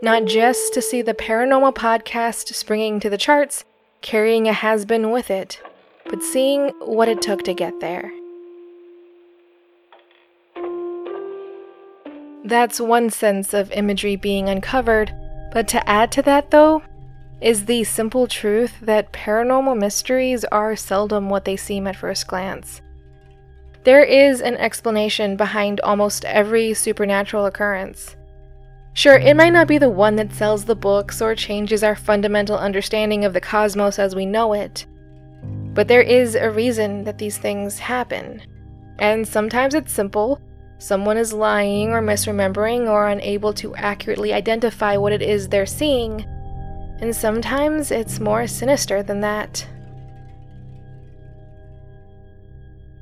Not 0.00 0.24
just 0.24 0.74
to 0.74 0.82
see 0.82 1.02
the 1.02 1.14
paranormal 1.14 1.74
podcast 1.74 2.54
springing 2.54 3.00
to 3.00 3.10
the 3.10 3.18
charts, 3.18 3.64
carrying 4.00 4.48
a 4.48 4.52
has 4.52 4.84
been 4.84 5.10
with 5.10 5.30
it, 5.30 5.60
but 6.06 6.22
seeing 6.22 6.70
what 6.80 7.08
it 7.08 7.22
took 7.22 7.42
to 7.44 7.54
get 7.54 7.80
there. 7.80 8.10
That's 12.44 12.78
one 12.80 13.08
sense 13.08 13.54
of 13.54 13.72
imagery 13.72 14.16
being 14.16 14.48
uncovered, 14.48 15.14
but 15.52 15.66
to 15.68 15.88
add 15.88 16.12
to 16.12 16.22
that, 16.22 16.50
though, 16.50 16.82
is 17.40 17.64
the 17.64 17.84
simple 17.84 18.26
truth 18.26 18.74
that 18.82 19.12
paranormal 19.12 19.78
mysteries 19.78 20.44
are 20.46 20.76
seldom 20.76 21.30
what 21.30 21.44
they 21.44 21.56
seem 21.56 21.86
at 21.86 21.96
first 21.96 22.26
glance. 22.26 22.82
There 23.84 24.02
is 24.02 24.40
an 24.40 24.56
explanation 24.56 25.36
behind 25.36 25.80
almost 25.82 26.24
every 26.24 26.72
supernatural 26.72 27.44
occurrence. 27.44 28.16
Sure, 28.94 29.18
it 29.18 29.36
might 29.36 29.52
not 29.52 29.68
be 29.68 29.76
the 29.76 29.90
one 29.90 30.16
that 30.16 30.32
sells 30.32 30.64
the 30.64 30.74
books 30.74 31.20
or 31.20 31.34
changes 31.34 31.84
our 31.84 31.94
fundamental 31.94 32.56
understanding 32.56 33.26
of 33.26 33.34
the 33.34 33.40
cosmos 33.42 33.98
as 33.98 34.14
we 34.14 34.24
know 34.24 34.54
it, 34.54 34.86
but 35.74 35.88
there 35.88 36.00
is 36.00 36.34
a 36.34 36.50
reason 36.50 37.04
that 37.04 37.18
these 37.18 37.36
things 37.36 37.78
happen. 37.78 38.40
And 39.00 39.26
sometimes 39.26 39.74
it's 39.74 39.92
simple, 39.92 40.40
someone 40.78 41.18
is 41.18 41.32
lying 41.32 41.90
or 41.90 42.00
misremembering 42.00 42.88
or 42.88 43.08
unable 43.08 43.52
to 43.54 43.74
accurately 43.74 44.32
identify 44.32 44.96
what 44.96 45.12
it 45.12 45.20
is 45.20 45.48
they're 45.48 45.66
seeing, 45.66 46.24
and 47.00 47.14
sometimes 47.14 47.90
it's 47.90 48.20
more 48.20 48.46
sinister 48.46 49.02
than 49.02 49.20
that. 49.20 49.66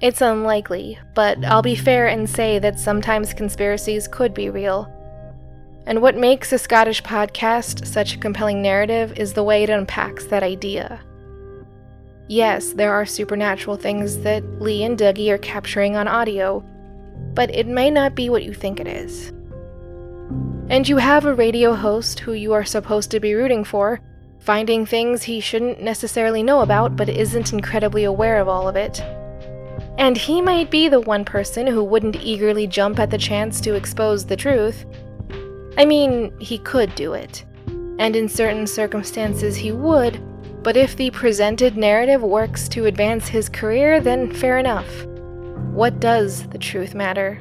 It's 0.02 0.20
unlikely, 0.20 0.98
but 1.14 1.44
I'll 1.44 1.62
be 1.62 1.76
fair 1.76 2.08
and 2.08 2.28
say 2.28 2.58
that 2.58 2.80
sometimes 2.80 3.32
conspiracies 3.32 4.08
could 4.08 4.34
be 4.34 4.50
real. 4.50 4.92
And 5.86 6.02
what 6.02 6.16
makes 6.16 6.52
a 6.52 6.58
Scottish 6.58 7.04
podcast 7.04 7.86
such 7.86 8.16
a 8.16 8.18
compelling 8.18 8.60
narrative 8.60 9.12
is 9.16 9.32
the 9.32 9.44
way 9.44 9.62
it 9.62 9.70
unpacks 9.70 10.26
that 10.26 10.42
idea. 10.42 11.00
Yes, 12.26 12.72
there 12.72 12.92
are 12.92 13.06
supernatural 13.06 13.76
things 13.76 14.18
that 14.18 14.42
Lee 14.60 14.82
and 14.82 14.98
Dougie 14.98 15.30
are 15.30 15.38
capturing 15.38 15.94
on 15.94 16.08
audio, 16.08 16.64
but 17.34 17.54
it 17.54 17.68
may 17.68 17.88
not 17.88 18.16
be 18.16 18.28
what 18.28 18.42
you 18.42 18.52
think 18.52 18.80
it 18.80 18.88
is. 18.88 19.28
And 20.68 20.88
you 20.88 20.96
have 20.96 21.26
a 21.26 21.34
radio 21.34 21.74
host 21.74 22.18
who 22.18 22.32
you 22.32 22.52
are 22.54 22.64
supposed 22.64 23.12
to 23.12 23.20
be 23.20 23.34
rooting 23.34 23.62
for, 23.62 24.00
finding 24.40 24.84
things 24.84 25.22
he 25.22 25.38
shouldn't 25.38 25.80
necessarily 25.80 26.42
know 26.42 26.62
about 26.62 26.96
but 26.96 27.08
isn't 27.08 27.52
incredibly 27.52 28.02
aware 28.02 28.40
of 28.40 28.48
all 28.48 28.68
of 28.68 28.74
it. 28.74 29.00
And 29.98 30.16
he 30.16 30.40
might 30.40 30.70
be 30.70 30.88
the 30.88 31.00
one 31.00 31.24
person 31.24 31.66
who 31.66 31.84
wouldn't 31.84 32.16
eagerly 32.16 32.66
jump 32.66 32.98
at 32.98 33.10
the 33.10 33.18
chance 33.18 33.60
to 33.60 33.74
expose 33.74 34.24
the 34.24 34.36
truth. 34.36 34.86
I 35.76 35.84
mean, 35.84 36.32
he 36.38 36.58
could 36.58 36.94
do 36.94 37.12
it. 37.12 37.44
And 37.98 38.16
in 38.16 38.28
certain 38.28 38.66
circumstances, 38.66 39.56
he 39.56 39.70
would, 39.70 40.20
but 40.62 40.76
if 40.76 40.96
the 40.96 41.10
presented 41.10 41.76
narrative 41.76 42.22
works 42.22 42.68
to 42.70 42.86
advance 42.86 43.28
his 43.28 43.48
career, 43.48 44.00
then 44.00 44.32
fair 44.32 44.58
enough. 44.58 45.04
What 45.72 46.00
does 46.00 46.48
the 46.48 46.58
truth 46.58 46.94
matter? 46.94 47.40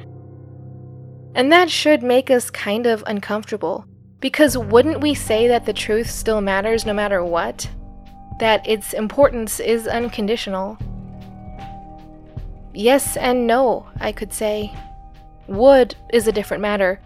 And 1.34 1.50
that 1.50 1.70
should 1.70 2.02
make 2.02 2.30
us 2.30 2.50
kind 2.50 2.86
of 2.86 3.02
uncomfortable, 3.06 3.86
because 4.20 4.58
wouldn't 4.58 5.00
we 5.00 5.14
say 5.14 5.48
that 5.48 5.66
the 5.66 5.72
truth 5.72 6.10
still 6.10 6.40
matters 6.40 6.84
no 6.84 6.92
matter 6.92 7.24
what? 7.24 7.68
That 8.38 8.66
its 8.68 8.92
importance 8.92 9.58
is 9.58 9.86
unconditional? 9.86 10.78
Yes 12.74 13.16
and 13.16 13.46
no, 13.46 13.86
I 14.00 14.12
could 14.12 14.32
say. 14.32 14.72
Would 15.46 15.94
is 16.12 16.26
a 16.26 16.32
different 16.32 16.62
matter. 16.62 17.00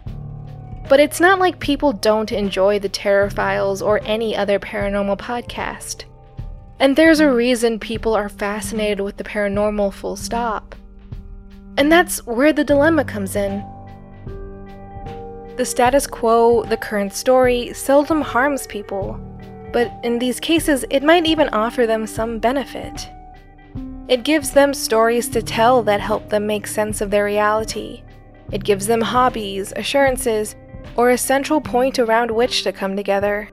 But 0.87 0.99
it's 1.01 1.19
not 1.19 1.39
like 1.39 1.59
people 1.59 1.91
don't 1.91 2.31
enjoy 2.31 2.79
the 2.79 2.87
Terror 2.87 3.29
Files 3.29 3.81
or 3.81 3.99
any 4.03 4.35
other 4.35 4.59
paranormal 4.59 5.17
podcast. 5.17 6.05
And 6.79 6.95
there's 6.95 7.19
a 7.19 7.31
reason 7.31 7.79
people 7.79 8.13
are 8.13 8.29
fascinated 8.29 9.01
with 9.01 9.17
the 9.17 9.23
paranormal 9.23 9.93
full 9.93 10.15
stop. 10.15 10.75
And 11.75 11.91
that's 11.91 12.25
where 12.25 12.53
the 12.53 12.63
dilemma 12.63 13.03
comes 13.03 13.35
in. 13.35 13.65
The 15.57 15.65
status 15.65 16.07
quo, 16.07 16.63
the 16.63 16.77
current 16.77 17.13
story, 17.13 17.73
seldom 17.73 18.21
harms 18.21 18.67
people, 18.67 19.19
but 19.73 19.91
in 20.03 20.19
these 20.19 20.39
cases, 20.39 20.85
it 20.89 21.03
might 21.03 21.25
even 21.25 21.49
offer 21.49 21.85
them 21.85 22.07
some 22.07 22.39
benefit. 22.39 23.09
It 24.07 24.23
gives 24.23 24.51
them 24.51 24.73
stories 24.73 25.27
to 25.29 25.41
tell 25.41 25.83
that 25.83 25.99
help 25.99 26.29
them 26.29 26.47
make 26.47 26.65
sense 26.65 27.01
of 27.01 27.11
their 27.11 27.25
reality. 27.25 28.03
It 28.51 28.63
gives 28.63 28.87
them 28.87 29.01
hobbies, 29.01 29.73
assurances, 29.75 30.55
or 30.95 31.09
a 31.09 31.17
central 31.17 31.59
point 31.59 31.99
around 31.99 32.31
which 32.31 32.63
to 32.63 32.71
come 32.71 32.95
together. 32.95 33.49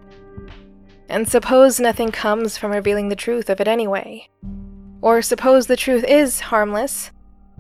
And 1.08 1.28
suppose 1.28 1.80
nothing 1.80 2.12
comes 2.12 2.56
from 2.56 2.70
revealing 2.70 3.08
the 3.08 3.16
truth 3.16 3.50
of 3.50 3.60
it 3.60 3.68
anyway. 3.68 4.28
Or 5.02 5.22
suppose 5.22 5.66
the 5.66 5.76
truth 5.76 6.04
is 6.04 6.40
harmless, 6.40 7.10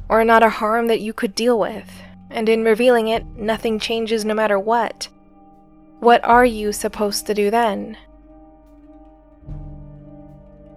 or 0.08 0.24
not 0.24 0.42
a 0.42 0.48
harm 0.48 0.86
that 0.86 1.00
you 1.00 1.12
could 1.12 1.34
deal 1.34 1.58
with, 1.58 1.90
and 2.30 2.48
in 2.48 2.64
revealing 2.64 3.08
it, 3.08 3.26
nothing 3.36 3.78
changes 3.78 4.24
no 4.24 4.34
matter 4.34 4.58
what. 4.58 5.08
What 5.98 6.24
are 6.24 6.44
you 6.44 6.72
supposed 6.72 7.26
to 7.26 7.34
do 7.34 7.50
then? 7.50 7.96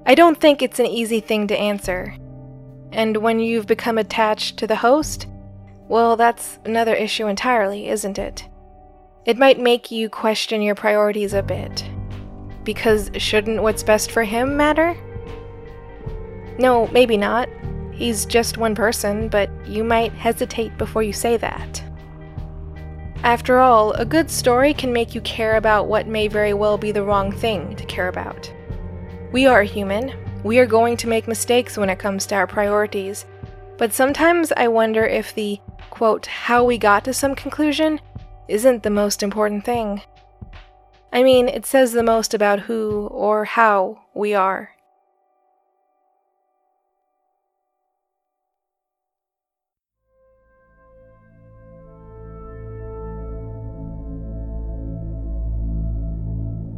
I 0.08 0.16
don't 0.16 0.40
think 0.40 0.62
it's 0.62 0.80
an 0.80 0.86
easy 0.86 1.20
thing 1.20 1.48
to 1.48 1.60
answer. 1.60 2.16
And 2.94 3.18
when 3.18 3.42
you've 3.42 3.68
become 3.68 3.98
attached 3.98 4.56
to 4.58 4.66
the 4.66 4.78
host, 4.78 5.28
well, 5.90 6.16
that's 6.16 6.60
another 6.64 6.96
issue 6.96 7.28
entirely, 7.28 7.90
isn't 7.90 8.18
it? 8.18 8.48
It 9.26 9.38
might 9.38 9.60
make 9.60 9.92
you 9.92 10.08
question 10.08 10.62
your 10.62 10.76
priorities 10.76 11.34
a 11.34 11.44
bit. 11.44 11.84
Because 12.64 13.12
shouldn't 13.18 13.62
what's 13.62 13.84
best 13.84 14.12
for 14.12 14.24
him 14.24 14.56
matter? 14.56 14.96
No, 16.58 16.88
maybe 16.88 17.18
not. 17.18 17.50
He's 17.92 18.26
just 18.26 18.58
one 18.58 18.76
person, 18.76 19.28
but 19.28 19.50
you 19.68 19.84
might 19.84 20.14
hesitate 20.14 20.78
before 20.78 21.04
you 21.04 21.12
say 21.12 21.36
that. 21.36 21.84
After 23.24 23.60
all, 23.60 23.92
a 23.92 24.06
good 24.06 24.32
story 24.32 24.74
can 24.74 24.94
make 24.94 25.14
you 25.14 25.20
care 25.20 25.58
about 25.58 25.90
what 25.90 26.08
may 26.08 26.30
very 26.30 26.54
well 26.54 26.78
be 26.78 26.94
the 26.94 27.04
wrong 27.04 27.30
thing 27.30 27.76
to 27.76 27.86
care 27.88 28.08
about. 28.08 28.50
We 29.31 29.46
are 29.46 29.63
human. 29.63 30.13
We 30.43 30.57
are 30.60 30.65
going 30.65 30.96
to 30.98 31.07
make 31.07 31.27
mistakes 31.27 31.77
when 31.77 31.89
it 31.89 32.00
comes 32.00 32.25
to 32.27 32.36
our 32.36 32.48
priorities. 32.48 33.25
But 33.77 33.93
sometimes 33.93 34.53
I 34.55 34.69
wonder 34.69 35.05
if 35.05 35.36
the, 35.36 35.60
quote, 35.89 36.25
how 36.27 36.63
we 36.63 36.77
got 36.77 37.03
to 37.05 37.13
some 37.13 37.36
conclusion 37.36 38.00
isn't 38.48 38.84
the 38.84 38.89
most 38.89 39.22
important 39.22 39.65
thing. 39.65 40.01
I 41.12 41.24
mean, 41.24 41.50
it 41.50 41.65
says 41.65 41.91
the 41.91 42.03
most 42.03 42.34
about 42.34 42.62
who 42.62 43.07
or 43.12 43.43
how 43.43 44.00
we 44.13 44.34
are. 44.34 44.72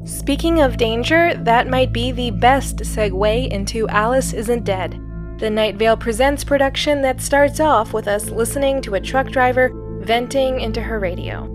Speaking 0.10 0.60
of 0.62 0.78
danger, 0.78 1.36
that 1.36 1.68
might 1.68 1.94
be 1.94 2.12
the 2.12 2.32
best 2.32 2.78
segue 2.78 3.48
into 3.50 3.88
Alice 3.90 4.34
Isn't 4.34 4.64
Dead, 4.64 5.00
the 5.38 5.52
Night 5.52 5.76
Vale 5.76 5.96
Presents 5.96 6.44
production 6.44 7.04
that 7.04 7.22
starts 7.22 7.60
off 7.60 7.94
with 7.94 8.08
us 8.08 8.32
listening 8.32 8.82
to 8.82 8.96
a 8.96 9.00
truck 9.00 9.28
driver 9.28 9.70
venting 10.02 10.62
into 10.62 10.82
her 10.82 10.98
radio. 10.98 11.46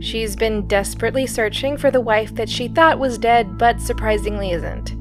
She's 0.00 0.36
been 0.36 0.68
desperately 0.68 1.26
searching 1.26 1.76
for 1.76 1.90
the 1.90 2.00
wife 2.00 2.32
that 2.36 2.48
she 2.48 2.68
thought 2.68 3.00
was 3.00 3.18
dead, 3.18 3.58
but 3.58 3.80
surprisingly 3.80 4.52
isn't. 4.52 4.92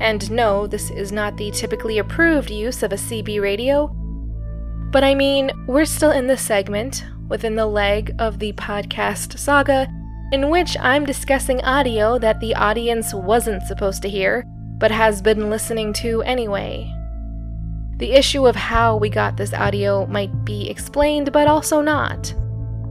And 0.00 0.28
no, 0.32 0.66
this 0.66 0.90
is 0.90 1.12
not 1.12 1.36
the 1.36 1.52
typically 1.52 1.98
approved 1.98 2.50
use 2.50 2.82
of 2.82 2.92
a 2.92 2.96
CB 2.96 3.40
radio. 3.40 3.86
But 4.90 5.04
I 5.04 5.14
mean, 5.14 5.52
we're 5.68 5.84
still 5.84 6.10
in 6.10 6.26
the 6.26 6.36
segment, 6.36 7.04
within 7.28 7.54
the 7.54 7.66
leg 7.66 8.16
of 8.18 8.40
the 8.40 8.52
podcast 8.54 9.38
saga, 9.38 9.86
in 10.32 10.50
which 10.50 10.76
I'm 10.78 11.04
discussing 11.04 11.60
audio 11.62 12.18
that 12.18 12.40
the 12.40 12.54
audience 12.54 13.12
wasn't 13.12 13.64
supposed 13.64 14.02
to 14.02 14.08
hear, 14.08 14.44
but 14.78 14.90
has 14.90 15.20
been 15.20 15.50
listening 15.50 15.92
to 15.94 16.22
anyway. 16.22 16.92
The 17.96 18.12
issue 18.12 18.46
of 18.46 18.56
how 18.56 18.96
we 18.96 19.10
got 19.10 19.36
this 19.36 19.52
audio 19.52 20.06
might 20.06 20.44
be 20.44 20.70
explained, 20.70 21.32
but 21.32 21.48
also 21.48 21.80
not. 21.80 22.32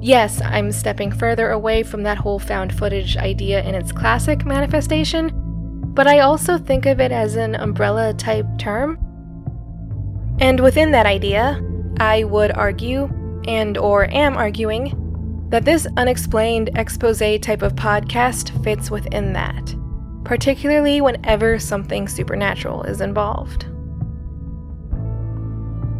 Yes, 0.02 0.42
I'm 0.42 0.72
stepping 0.72 1.12
further 1.12 1.50
away 1.50 1.84
from 1.84 2.04
that 2.04 2.18
whole 2.18 2.40
found 2.40 2.78
footage 2.78 3.18
idea 3.18 3.64
in 3.64 3.74
its 3.74 3.92
classic 3.92 4.46
manifestation, 4.46 5.32
but 5.94 6.08
I 6.08 6.20
also 6.20 6.58
think 6.58 6.86
of 6.86 7.00
it 7.00 7.12
as 7.12 7.36
an 7.36 7.56
umbrella 7.56 8.14
type 8.14 8.46
term. 8.58 8.98
And 10.40 10.60
within 10.60 10.92
that 10.92 11.06
idea, 11.06 11.62
I 12.00 12.24
would 12.24 12.52
argue, 12.52 13.10
and 13.46 13.78
or 13.78 14.06
am 14.10 14.38
arguing, 14.38 15.09
that 15.50 15.66
this 15.66 15.88
unexplained 15.98 16.70
expose 16.76 17.20
type 17.42 17.62
of 17.62 17.76
podcast 17.76 18.64
fits 18.64 18.90
within 18.92 19.34
that, 19.34 19.76
particularly 20.24 21.02
whenever 21.02 21.60
something 21.60 22.08
supernatural 22.08 22.84
is 22.84 23.02
involved. 23.02 23.66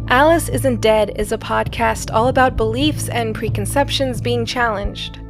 Alice 0.08 0.48
Isn't 0.48 0.80
Dead 0.80 1.12
is 1.16 1.30
a 1.30 1.38
podcast 1.38 2.12
all 2.12 2.28
about 2.28 2.56
beliefs 2.56 3.08
and 3.08 3.34
preconceptions 3.34 4.20
being 4.20 4.44
challenged. 4.44 5.20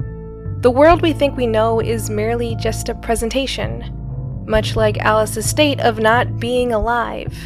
The 0.62 0.70
world 0.70 1.02
we 1.02 1.12
think 1.12 1.36
we 1.36 1.46
know 1.46 1.80
is 1.80 2.08
merely 2.08 2.56
just 2.56 2.88
a 2.88 2.94
presentation, 2.94 4.44
much 4.46 4.76
like 4.76 4.98
Alice's 4.98 5.48
state 5.48 5.80
of 5.80 5.98
not 5.98 6.38
being 6.40 6.72
alive. 6.72 7.36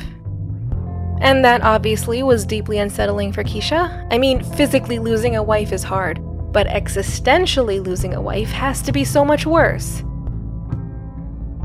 And 1.21 1.45
that 1.45 1.63
obviously 1.63 2.23
was 2.23 2.45
deeply 2.45 2.79
unsettling 2.79 3.33
for 3.33 3.45
Keisha. 3.45 4.07
I 4.13 4.19
mean, 4.19 4.43
physically 4.43 4.99
losing 4.99 5.37
a 5.37 5.43
wife 5.43 5.73
is 5.73 5.83
hard, 5.83 6.19
but 6.55 6.69
existentially 6.69 7.85
losing 7.85 8.15
a 8.15 8.23
wife 8.23 8.51
has 8.51 8.81
to 8.83 8.93
be 8.93 9.05
so 9.05 9.25
much 9.25 9.45
worse. 9.45 10.05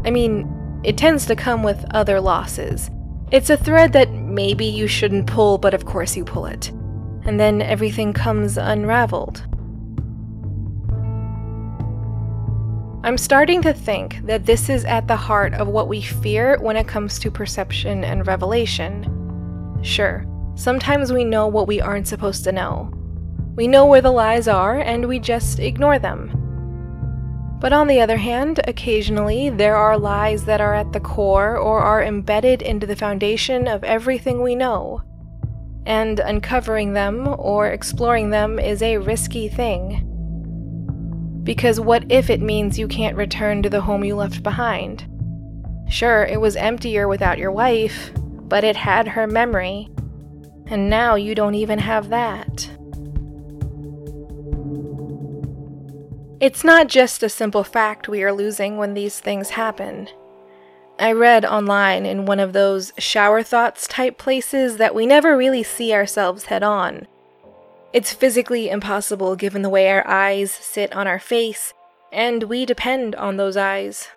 I 0.04 0.10
mean, 0.10 0.52
it 0.84 0.98
tends 0.98 1.28
to 1.28 1.36
come 1.36 1.62
with 1.62 1.86
other 1.92 2.20
losses. 2.20 2.90
It's 3.32 3.52
a 3.52 3.58
thread 3.58 3.94
that 3.94 4.12
maybe 4.12 4.66
you 4.66 4.88
shouldn't 4.88 5.28
pull, 5.28 5.60
but 5.60 5.76
of 5.76 5.86
course 5.86 6.18
you 6.18 6.26
pull 6.26 6.48
it. 6.48 6.70
And 7.24 7.40
then 7.40 7.62
everything 7.62 8.14
comes 8.14 8.58
unraveled. 8.58 9.46
I'm 13.04 13.18
starting 13.18 13.62
to 13.62 13.74
think 13.74 14.26
that 14.26 14.48
this 14.48 14.70
is 14.70 14.86
at 14.86 15.08
the 15.08 15.16
heart 15.16 15.54
of 15.54 15.68
what 15.68 15.88
we 15.88 16.02
fear 16.02 16.58
when 16.60 16.76
it 16.76 16.88
comes 16.88 17.20
to 17.20 17.30
perception 17.30 18.04
and 18.04 18.26
revelation. 18.26 19.06
Sure, 19.84 20.26
sometimes 20.56 21.14
we 21.14 21.24
know 21.24 21.48
what 21.48 21.68
we 21.68 21.80
aren't 21.80 22.08
supposed 22.08 22.44
to 22.46 22.52
know, 22.52 22.92
we 23.56 23.68
know 23.68 23.86
where 23.86 24.02
the 24.02 24.12
lies 24.12 24.48
are, 24.48 24.80
and 24.80 25.08
we 25.08 25.20
just 25.20 25.60
ignore 25.60 26.00
them. 26.00 26.40
But 27.60 27.74
on 27.74 27.88
the 27.88 28.00
other 28.00 28.18
hand, 28.18 28.62
occasionally 28.68 29.50
there 29.50 29.76
are 29.76 29.98
lies 29.98 30.46
that 30.46 30.62
are 30.62 30.74
at 30.74 30.94
the 30.94 31.02
core 31.02 31.58
or 31.58 31.80
are 31.80 32.02
embedded 32.02 32.62
into 32.62 32.88
the 32.88 32.96
foundation 32.96 33.68
of 33.68 33.84
everything 33.84 34.42
we 34.42 34.56
know. 34.56 35.02
And 35.86 36.20
uncovering 36.20 36.94
them 36.94 37.28
or 37.38 37.68
exploring 37.68 38.30
them 38.30 38.60
is 38.60 38.82
a 38.82 38.98
risky 38.98 39.50
thing. 39.50 40.06
Because 41.44 41.82
what 41.82 42.10
if 42.10 42.30
it 42.30 42.42
means 42.42 42.80
you 42.80 42.88
can't 42.88 43.18
return 43.18 43.62
to 43.64 43.70
the 43.70 43.82
home 43.82 44.06
you 44.06 44.16
left 44.16 44.42
behind? 44.42 45.06
Sure, 45.90 46.24
it 46.24 46.40
was 46.40 46.56
emptier 46.56 47.08
without 47.08 47.40
your 47.40 47.52
wife, 47.52 48.12
but 48.16 48.64
it 48.64 48.76
had 48.76 49.08
her 49.08 49.28
memory. 49.28 49.90
And 50.68 50.90
now 50.90 51.16
you 51.16 51.36
don't 51.36 51.56
even 51.56 51.80
have 51.80 52.10
that. 52.10 52.70
It's 56.40 56.64
not 56.64 56.88
just 56.88 57.22
a 57.22 57.28
simple 57.28 57.66
fact 57.66 58.08
we 58.08 58.24
are 58.24 58.32
losing 58.32 58.78
when 58.78 58.94
these 58.94 59.20
things 59.20 59.50
happen. 59.52 60.08
I 60.98 61.12
read 61.12 61.44
online 61.44 62.06
in 62.06 62.26
one 62.26 62.40
of 62.40 62.54
those 62.54 62.94
shower 62.98 63.44
thoughts 63.44 63.88
type 63.88 64.18
places 64.18 64.78
that 64.78 64.96
we 64.96 65.06
never 65.06 65.36
really 65.36 65.64
see 65.64 65.92
ourselves 65.92 66.46
head 66.46 66.64
on. 66.64 67.08
It's 67.92 68.14
physically 68.14 68.70
impossible 68.70 69.36
given 69.36 69.64
the 69.64 69.70
way 69.70 69.90
our 69.90 70.08
eyes 70.08 70.50
sit 70.50 70.96
on 70.96 71.08
our 71.08 71.20
face, 71.20 71.74
and 72.10 72.44
we 72.44 72.66
depend 72.66 73.16
on 73.16 73.36
those 73.36 73.58
eyes. 73.58 74.08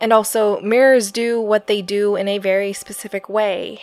And 0.00 0.12
also, 0.12 0.60
mirrors 0.60 1.10
do 1.10 1.40
what 1.40 1.66
they 1.66 1.82
do 1.82 2.14
in 2.14 2.28
a 2.28 2.38
very 2.38 2.72
specific 2.72 3.28
way. 3.28 3.80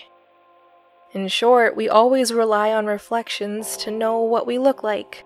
In 1.11 1.27
short, 1.27 1.75
we 1.75 1.89
always 1.89 2.31
rely 2.33 2.71
on 2.71 2.85
reflections 2.85 3.75
to 3.77 3.91
know 3.91 4.21
what 4.21 4.47
we 4.47 4.57
look 4.57 4.83
like. 4.83 5.24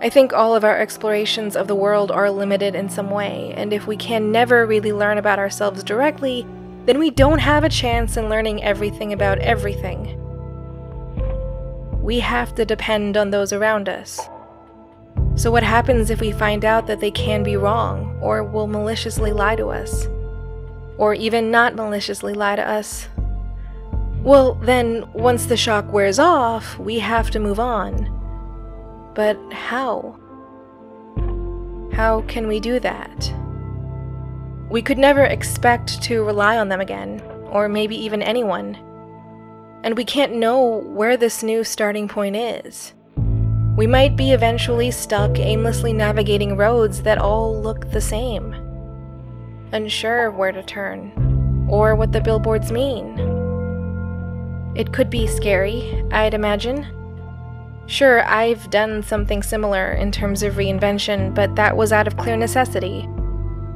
I 0.00 0.10
think 0.10 0.32
all 0.32 0.54
of 0.54 0.64
our 0.64 0.78
explorations 0.78 1.56
of 1.56 1.68
the 1.68 1.74
world 1.74 2.10
are 2.10 2.30
limited 2.30 2.74
in 2.74 2.88
some 2.88 3.10
way, 3.10 3.54
and 3.56 3.72
if 3.72 3.86
we 3.86 3.96
can 3.96 4.32
never 4.32 4.66
really 4.66 4.92
learn 4.92 5.18
about 5.18 5.38
ourselves 5.38 5.84
directly, 5.84 6.46
then 6.84 6.98
we 6.98 7.10
don't 7.10 7.38
have 7.38 7.64
a 7.64 7.68
chance 7.68 8.16
in 8.16 8.28
learning 8.28 8.62
everything 8.62 9.12
about 9.12 9.38
everything. 9.38 10.20
We 12.02 12.20
have 12.20 12.54
to 12.56 12.66
depend 12.66 13.16
on 13.16 13.30
those 13.30 13.52
around 13.52 13.88
us. 13.88 14.20
So, 15.36 15.50
what 15.50 15.62
happens 15.62 16.10
if 16.10 16.20
we 16.20 16.32
find 16.32 16.64
out 16.64 16.86
that 16.86 17.00
they 17.00 17.10
can 17.10 17.42
be 17.42 17.56
wrong, 17.56 18.18
or 18.20 18.44
will 18.44 18.66
maliciously 18.66 19.32
lie 19.32 19.56
to 19.56 19.68
us? 19.68 20.06
Or 20.98 21.14
even 21.14 21.50
not 21.50 21.74
maliciously 21.74 22.34
lie 22.34 22.56
to 22.56 22.68
us? 22.68 23.08
Well, 24.22 24.54
then, 24.54 25.10
once 25.12 25.46
the 25.46 25.56
shock 25.56 25.92
wears 25.92 26.18
off, 26.18 26.78
we 26.78 26.98
have 26.98 27.30
to 27.30 27.40
move 27.40 27.58
on. 27.58 28.13
But 29.14 29.38
how? 29.52 30.18
How 31.92 32.22
can 32.26 32.48
we 32.48 32.58
do 32.58 32.80
that? 32.80 33.32
We 34.68 34.82
could 34.82 34.98
never 34.98 35.22
expect 35.22 36.02
to 36.02 36.24
rely 36.24 36.58
on 36.58 36.68
them 36.68 36.80
again, 36.80 37.20
or 37.50 37.68
maybe 37.68 37.96
even 37.96 38.22
anyone. 38.22 38.76
And 39.84 39.96
we 39.96 40.04
can't 40.04 40.34
know 40.34 40.80
where 40.80 41.16
this 41.16 41.44
new 41.44 41.62
starting 41.62 42.08
point 42.08 42.34
is. 42.34 42.94
We 43.76 43.86
might 43.86 44.16
be 44.16 44.32
eventually 44.32 44.90
stuck 44.90 45.38
aimlessly 45.38 45.92
navigating 45.92 46.56
roads 46.56 47.02
that 47.02 47.18
all 47.18 47.60
look 47.60 47.90
the 47.90 48.00
same. 48.00 48.52
Unsure 49.72 50.30
where 50.30 50.52
to 50.52 50.62
turn, 50.62 51.66
or 51.68 51.94
what 51.94 52.12
the 52.12 52.20
billboards 52.20 52.72
mean. 52.72 53.18
It 54.74 54.92
could 54.92 55.10
be 55.10 55.26
scary, 55.26 56.04
I'd 56.10 56.34
imagine. 56.34 56.86
Sure, 57.86 58.24
I've 58.24 58.70
done 58.70 59.02
something 59.02 59.42
similar 59.42 59.92
in 59.92 60.10
terms 60.10 60.42
of 60.42 60.54
reinvention, 60.54 61.34
but 61.34 61.54
that 61.56 61.76
was 61.76 61.92
out 61.92 62.06
of 62.06 62.16
clear 62.16 62.36
necessity. 62.36 63.02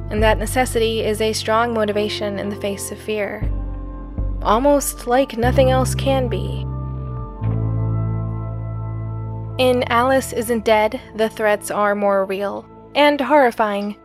And 0.09 0.23
that 0.23 0.39
necessity 0.39 1.01
is 1.01 1.21
a 1.21 1.33
strong 1.33 1.73
motivation 1.73 2.39
in 2.39 2.49
the 2.49 2.55
face 2.55 2.91
of 2.91 2.97
fear. 2.97 3.47
Almost 4.41 5.05
like 5.05 5.37
nothing 5.37 5.69
else 5.69 5.93
can 5.93 6.27
be. 6.27 6.65
In 9.61 9.83
Alice 9.89 10.33
Isn't 10.33 10.65
Dead, 10.65 10.99
the 11.15 11.29
threats 11.29 11.69
are 11.69 11.93
more 11.93 12.25
real 12.25 12.65
and 12.95 13.21
horrifying. 13.21 13.97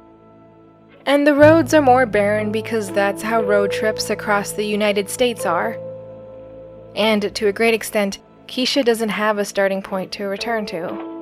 And 1.06 1.26
the 1.26 1.34
roads 1.34 1.72
are 1.72 1.82
more 1.82 2.06
barren 2.06 2.50
because 2.50 2.90
that's 2.90 3.22
how 3.22 3.42
road 3.42 3.70
trips 3.70 4.10
across 4.10 4.52
the 4.52 4.66
United 4.66 5.08
States 5.08 5.46
are 5.46 5.78
And 6.96 7.34
to 7.34 7.48
a 7.48 7.52
great 7.52 7.74
extent, 7.74 8.18
Keisha 8.46 8.85
doesn't 8.85 9.09
have 9.11 9.38
a 9.38 9.44
starting 9.44 9.83
point 9.83 10.12
to 10.12 10.24
return 10.24 10.66
to. 10.66 11.14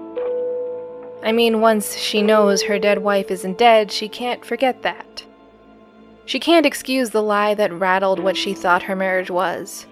I 1.23 1.33
mean, 1.33 1.61
once 1.61 1.97
she 1.97 2.21
knows 2.21 2.63
her 2.65 2.79
dead 2.79 2.99
wife 2.99 3.31
isn't 3.31 3.59
dead, 3.59 3.93
she 3.93 4.09
can't 4.09 4.45
forget 4.45 4.83
that. 4.83 5.25
She 6.27 6.41
can't 6.41 6.67
excuse 6.67 7.11
the 7.11 7.23
lie 7.23 7.55
that 7.55 7.73
rattled 7.73 8.19
what 8.19 8.37
she 8.37 8.55
thought 8.55 8.85
her 8.85 8.97
marriage 8.97 9.31
was, 9.31 9.87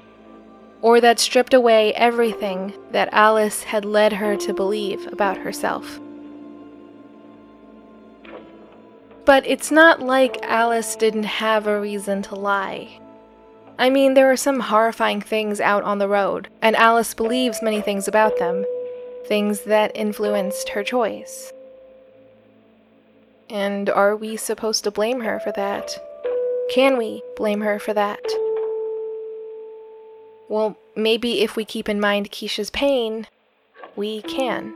or 0.83 1.01
that 1.01 1.19
stripped 1.19 1.55
away 1.55 1.93
everything 1.95 2.73
that 2.91 3.13
Alice 3.13 3.65
had 3.65 3.85
led 3.85 4.15
her 4.15 4.37
to 4.37 4.55
believe 4.55 5.07
about 5.13 5.39
herself. 5.39 6.01
But 9.25 9.47
it's 9.47 9.71
not 9.71 10.01
like 10.01 10.43
Alice 10.43 10.97
didn't 10.97 11.25
have 11.25 11.67
a 11.67 11.81
reason 11.81 12.23
to 12.23 12.35
lie. 12.35 13.00
I 13.81 13.89
mean, 13.89 14.13
there 14.13 14.31
are 14.31 14.37
some 14.37 14.61
horrifying 14.61 15.23
things 15.23 15.59
out 15.59 15.85
on 15.85 15.97
the 15.97 16.07
road, 16.07 16.49
and 16.61 16.77
Alice 16.77 17.15
believes 17.15 17.63
many 17.63 17.81
things 17.81 18.07
about 18.07 18.39
them, 18.39 18.67
things 19.27 19.63
that 19.63 19.91
influenced 19.95 20.69
her 20.69 20.85
choice. 20.85 21.51
And 23.49 23.89
are 23.89 24.15
we 24.15 24.37
supposed 24.37 24.85
to 24.85 24.91
blame 24.91 25.21
her 25.21 25.41
for 25.41 25.51
that? 25.53 25.99
Can 26.71 26.99
we 26.99 27.23
blame 27.37 27.63
her 27.63 27.79
for 27.79 27.95
that? 27.95 28.21
Well, 30.51 30.77
maybe 30.95 31.41
if 31.41 31.57
we 31.57 31.65
keep 31.65 31.89
in 31.89 32.01
mind 32.01 32.31
Keisha's 32.31 32.69
pain, 32.69 33.29
we 33.97 34.21
can. 34.21 34.75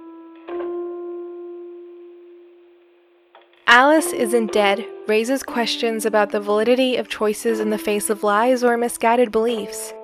Alice 3.67 4.13
Isn't 4.13 4.53
Dead 4.53 4.87
raises 5.09 5.43
questions 5.43 6.05
about 6.05 6.31
the 6.31 6.41
validity 6.41 6.97
of 6.97 7.09
choices 7.09 7.61
in 7.61 7.71
the 7.71 7.79
face 7.79 8.11
of 8.11 8.23
lies 8.23 8.63
or 8.63 8.77
misguided 8.77 9.33
beliefs. 9.33 9.95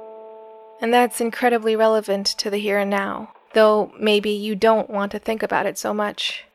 And 0.80 0.94
that's 0.94 1.20
incredibly 1.20 1.76
relevant 1.76 2.26
to 2.38 2.48
the 2.48 2.56
here 2.56 2.78
and 2.78 2.88
now, 2.88 3.34
though 3.52 3.92
maybe 4.00 4.30
you 4.30 4.54
don't 4.54 4.88
want 4.88 5.12
to 5.12 5.18
think 5.18 5.42
about 5.42 5.66
it 5.66 5.76
so 5.76 5.92
much. 5.92 6.46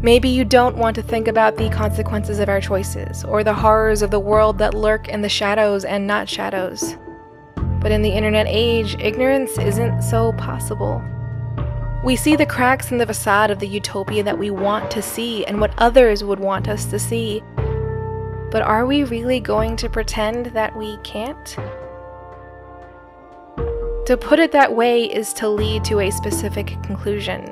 Maybe 0.00 0.28
you 0.28 0.44
don't 0.44 0.76
want 0.76 0.94
to 0.94 1.02
think 1.02 1.26
about 1.26 1.56
the 1.56 1.70
consequences 1.70 2.38
of 2.38 2.48
our 2.48 2.60
choices, 2.60 3.24
or 3.24 3.42
the 3.42 3.54
horrors 3.54 4.02
of 4.02 4.12
the 4.12 4.20
world 4.20 4.58
that 4.58 4.74
lurk 4.74 5.08
in 5.08 5.22
the 5.22 5.28
shadows 5.28 5.84
and 5.84 6.06
not 6.06 6.28
shadows. 6.28 6.94
But 7.80 7.90
in 7.90 8.02
the 8.02 8.12
internet 8.12 8.46
age, 8.48 8.94
ignorance 9.00 9.58
isn't 9.58 10.02
so 10.02 10.34
possible. 10.34 11.02
We 12.04 12.16
see 12.16 12.36
the 12.36 12.44
cracks 12.44 12.92
in 12.92 12.98
the 12.98 13.06
facade 13.06 13.50
of 13.50 13.60
the 13.60 13.66
utopia 13.66 14.22
that 14.24 14.38
we 14.38 14.50
want 14.50 14.90
to 14.90 15.00
see 15.00 15.46
and 15.46 15.58
what 15.58 15.72
others 15.78 16.22
would 16.22 16.38
want 16.38 16.68
us 16.68 16.84
to 16.86 16.98
see. 16.98 17.42
But 18.50 18.60
are 18.60 18.84
we 18.84 19.04
really 19.04 19.40
going 19.40 19.74
to 19.76 19.88
pretend 19.88 20.46
that 20.46 20.76
we 20.76 20.98
can't? 20.98 21.46
To 24.04 24.18
put 24.20 24.38
it 24.38 24.52
that 24.52 24.76
way 24.76 25.04
is 25.04 25.32
to 25.32 25.48
lead 25.48 25.82
to 25.86 26.00
a 26.00 26.10
specific 26.10 26.66
conclusion. 26.82 27.42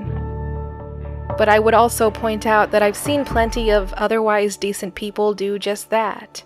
But 1.38 1.48
I 1.48 1.58
would 1.58 1.72
also 1.72 2.10
point 2.10 2.44
out 2.44 2.72
that 2.72 2.82
I've 2.82 2.94
seen 2.94 3.24
plenty 3.24 3.70
of 3.70 3.94
otherwise 3.94 4.58
decent 4.58 4.94
people 4.94 5.32
do 5.32 5.58
just 5.58 5.88
that. 5.88 6.44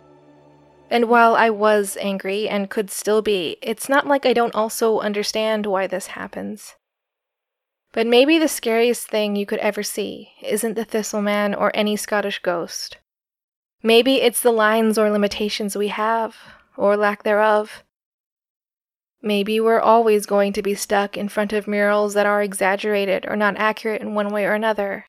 And 0.90 1.08
while 1.08 1.34
I 1.34 1.50
was 1.50 1.98
angry 2.00 2.48
and 2.48 2.70
could 2.70 2.88
still 2.88 3.20
be, 3.20 3.56
it's 3.62 3.88
not 3.88 4.06
like 4.06 4.24
I 4.24 4.32
don't 4.32 4.54
also 4.54 5.00
understand 5.00 5.66
why 5.66 5.88
this 5.88 6.06
happens. 6.06 6.76
But 7.96 8.06
maybe 8.06 8.38
the 8.38 8.46
scariest 8.46 9.08
thing 9.08 9.36
you 9.36 9.46
could 9.46 9.58
ever 9.60 9.82
see 9.82 10.32
isn't 10.42 10.74
the 10.74 10.84
Thistleman 10.84 11.58
or 11.58 11.70
any 11.72 11.96
Scottish 11.96 12.40
ghost. 12.40 12.98
Maybe 13.82 14.16
it's 14.16 14.42
the 14.42 14.50
lines 14.50 14.98
or 14.98 15.10
limitations 15.10 15.76
we 15.76 15.88
have, 15.88 16.36
or 16.76 16.94
lack 16.94 17.22
thereof. 17.22 17.84
Maybe 19.22 19.60
we're 19.60 19.80
always 19.80 20.26
going 20.26 20.52
to 20.52 20.62
be 20.62 20.74
stuck 20.74 21.16
in 21.16 21.30
front 21.30 21.54
of 21.54 21.66
murals 21.66 22.12
that 22.12 22.26
are 22.26 22.42
exaggerated 22.42 23.24
or 23.26 23.34
not 23.34 23.56
accurate 23.56 24.02
in 24.02 24.14
one 24.14 24.28
way 24.28 24.44
or 24.44 24.52
another. 24.52 25.06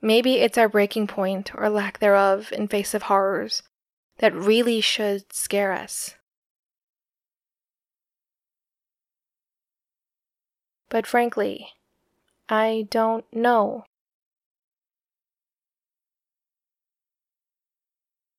Maybe 0.00 0.34
it's 0.36 0.56
our 0.56 0.68
breaking 0.68 1.08
point 1.08 1.50
or 1.52 1.68
lack 1.68 1.98
thereof 1.98 2.52
in 2.52 2.68
face 2.68 2.94
of 2.94 3.02
horrors 3.02 3.64
that 4.18 4.32
really 4.32 4.80
should 4.80 5.32
scare 5.32 5.72
us. 5.72 6.14
But 10.96 11.06
frankly, 11.06 11.74
I 12.48 12.88
don't 12.88 13.26
know. 13.30 13.84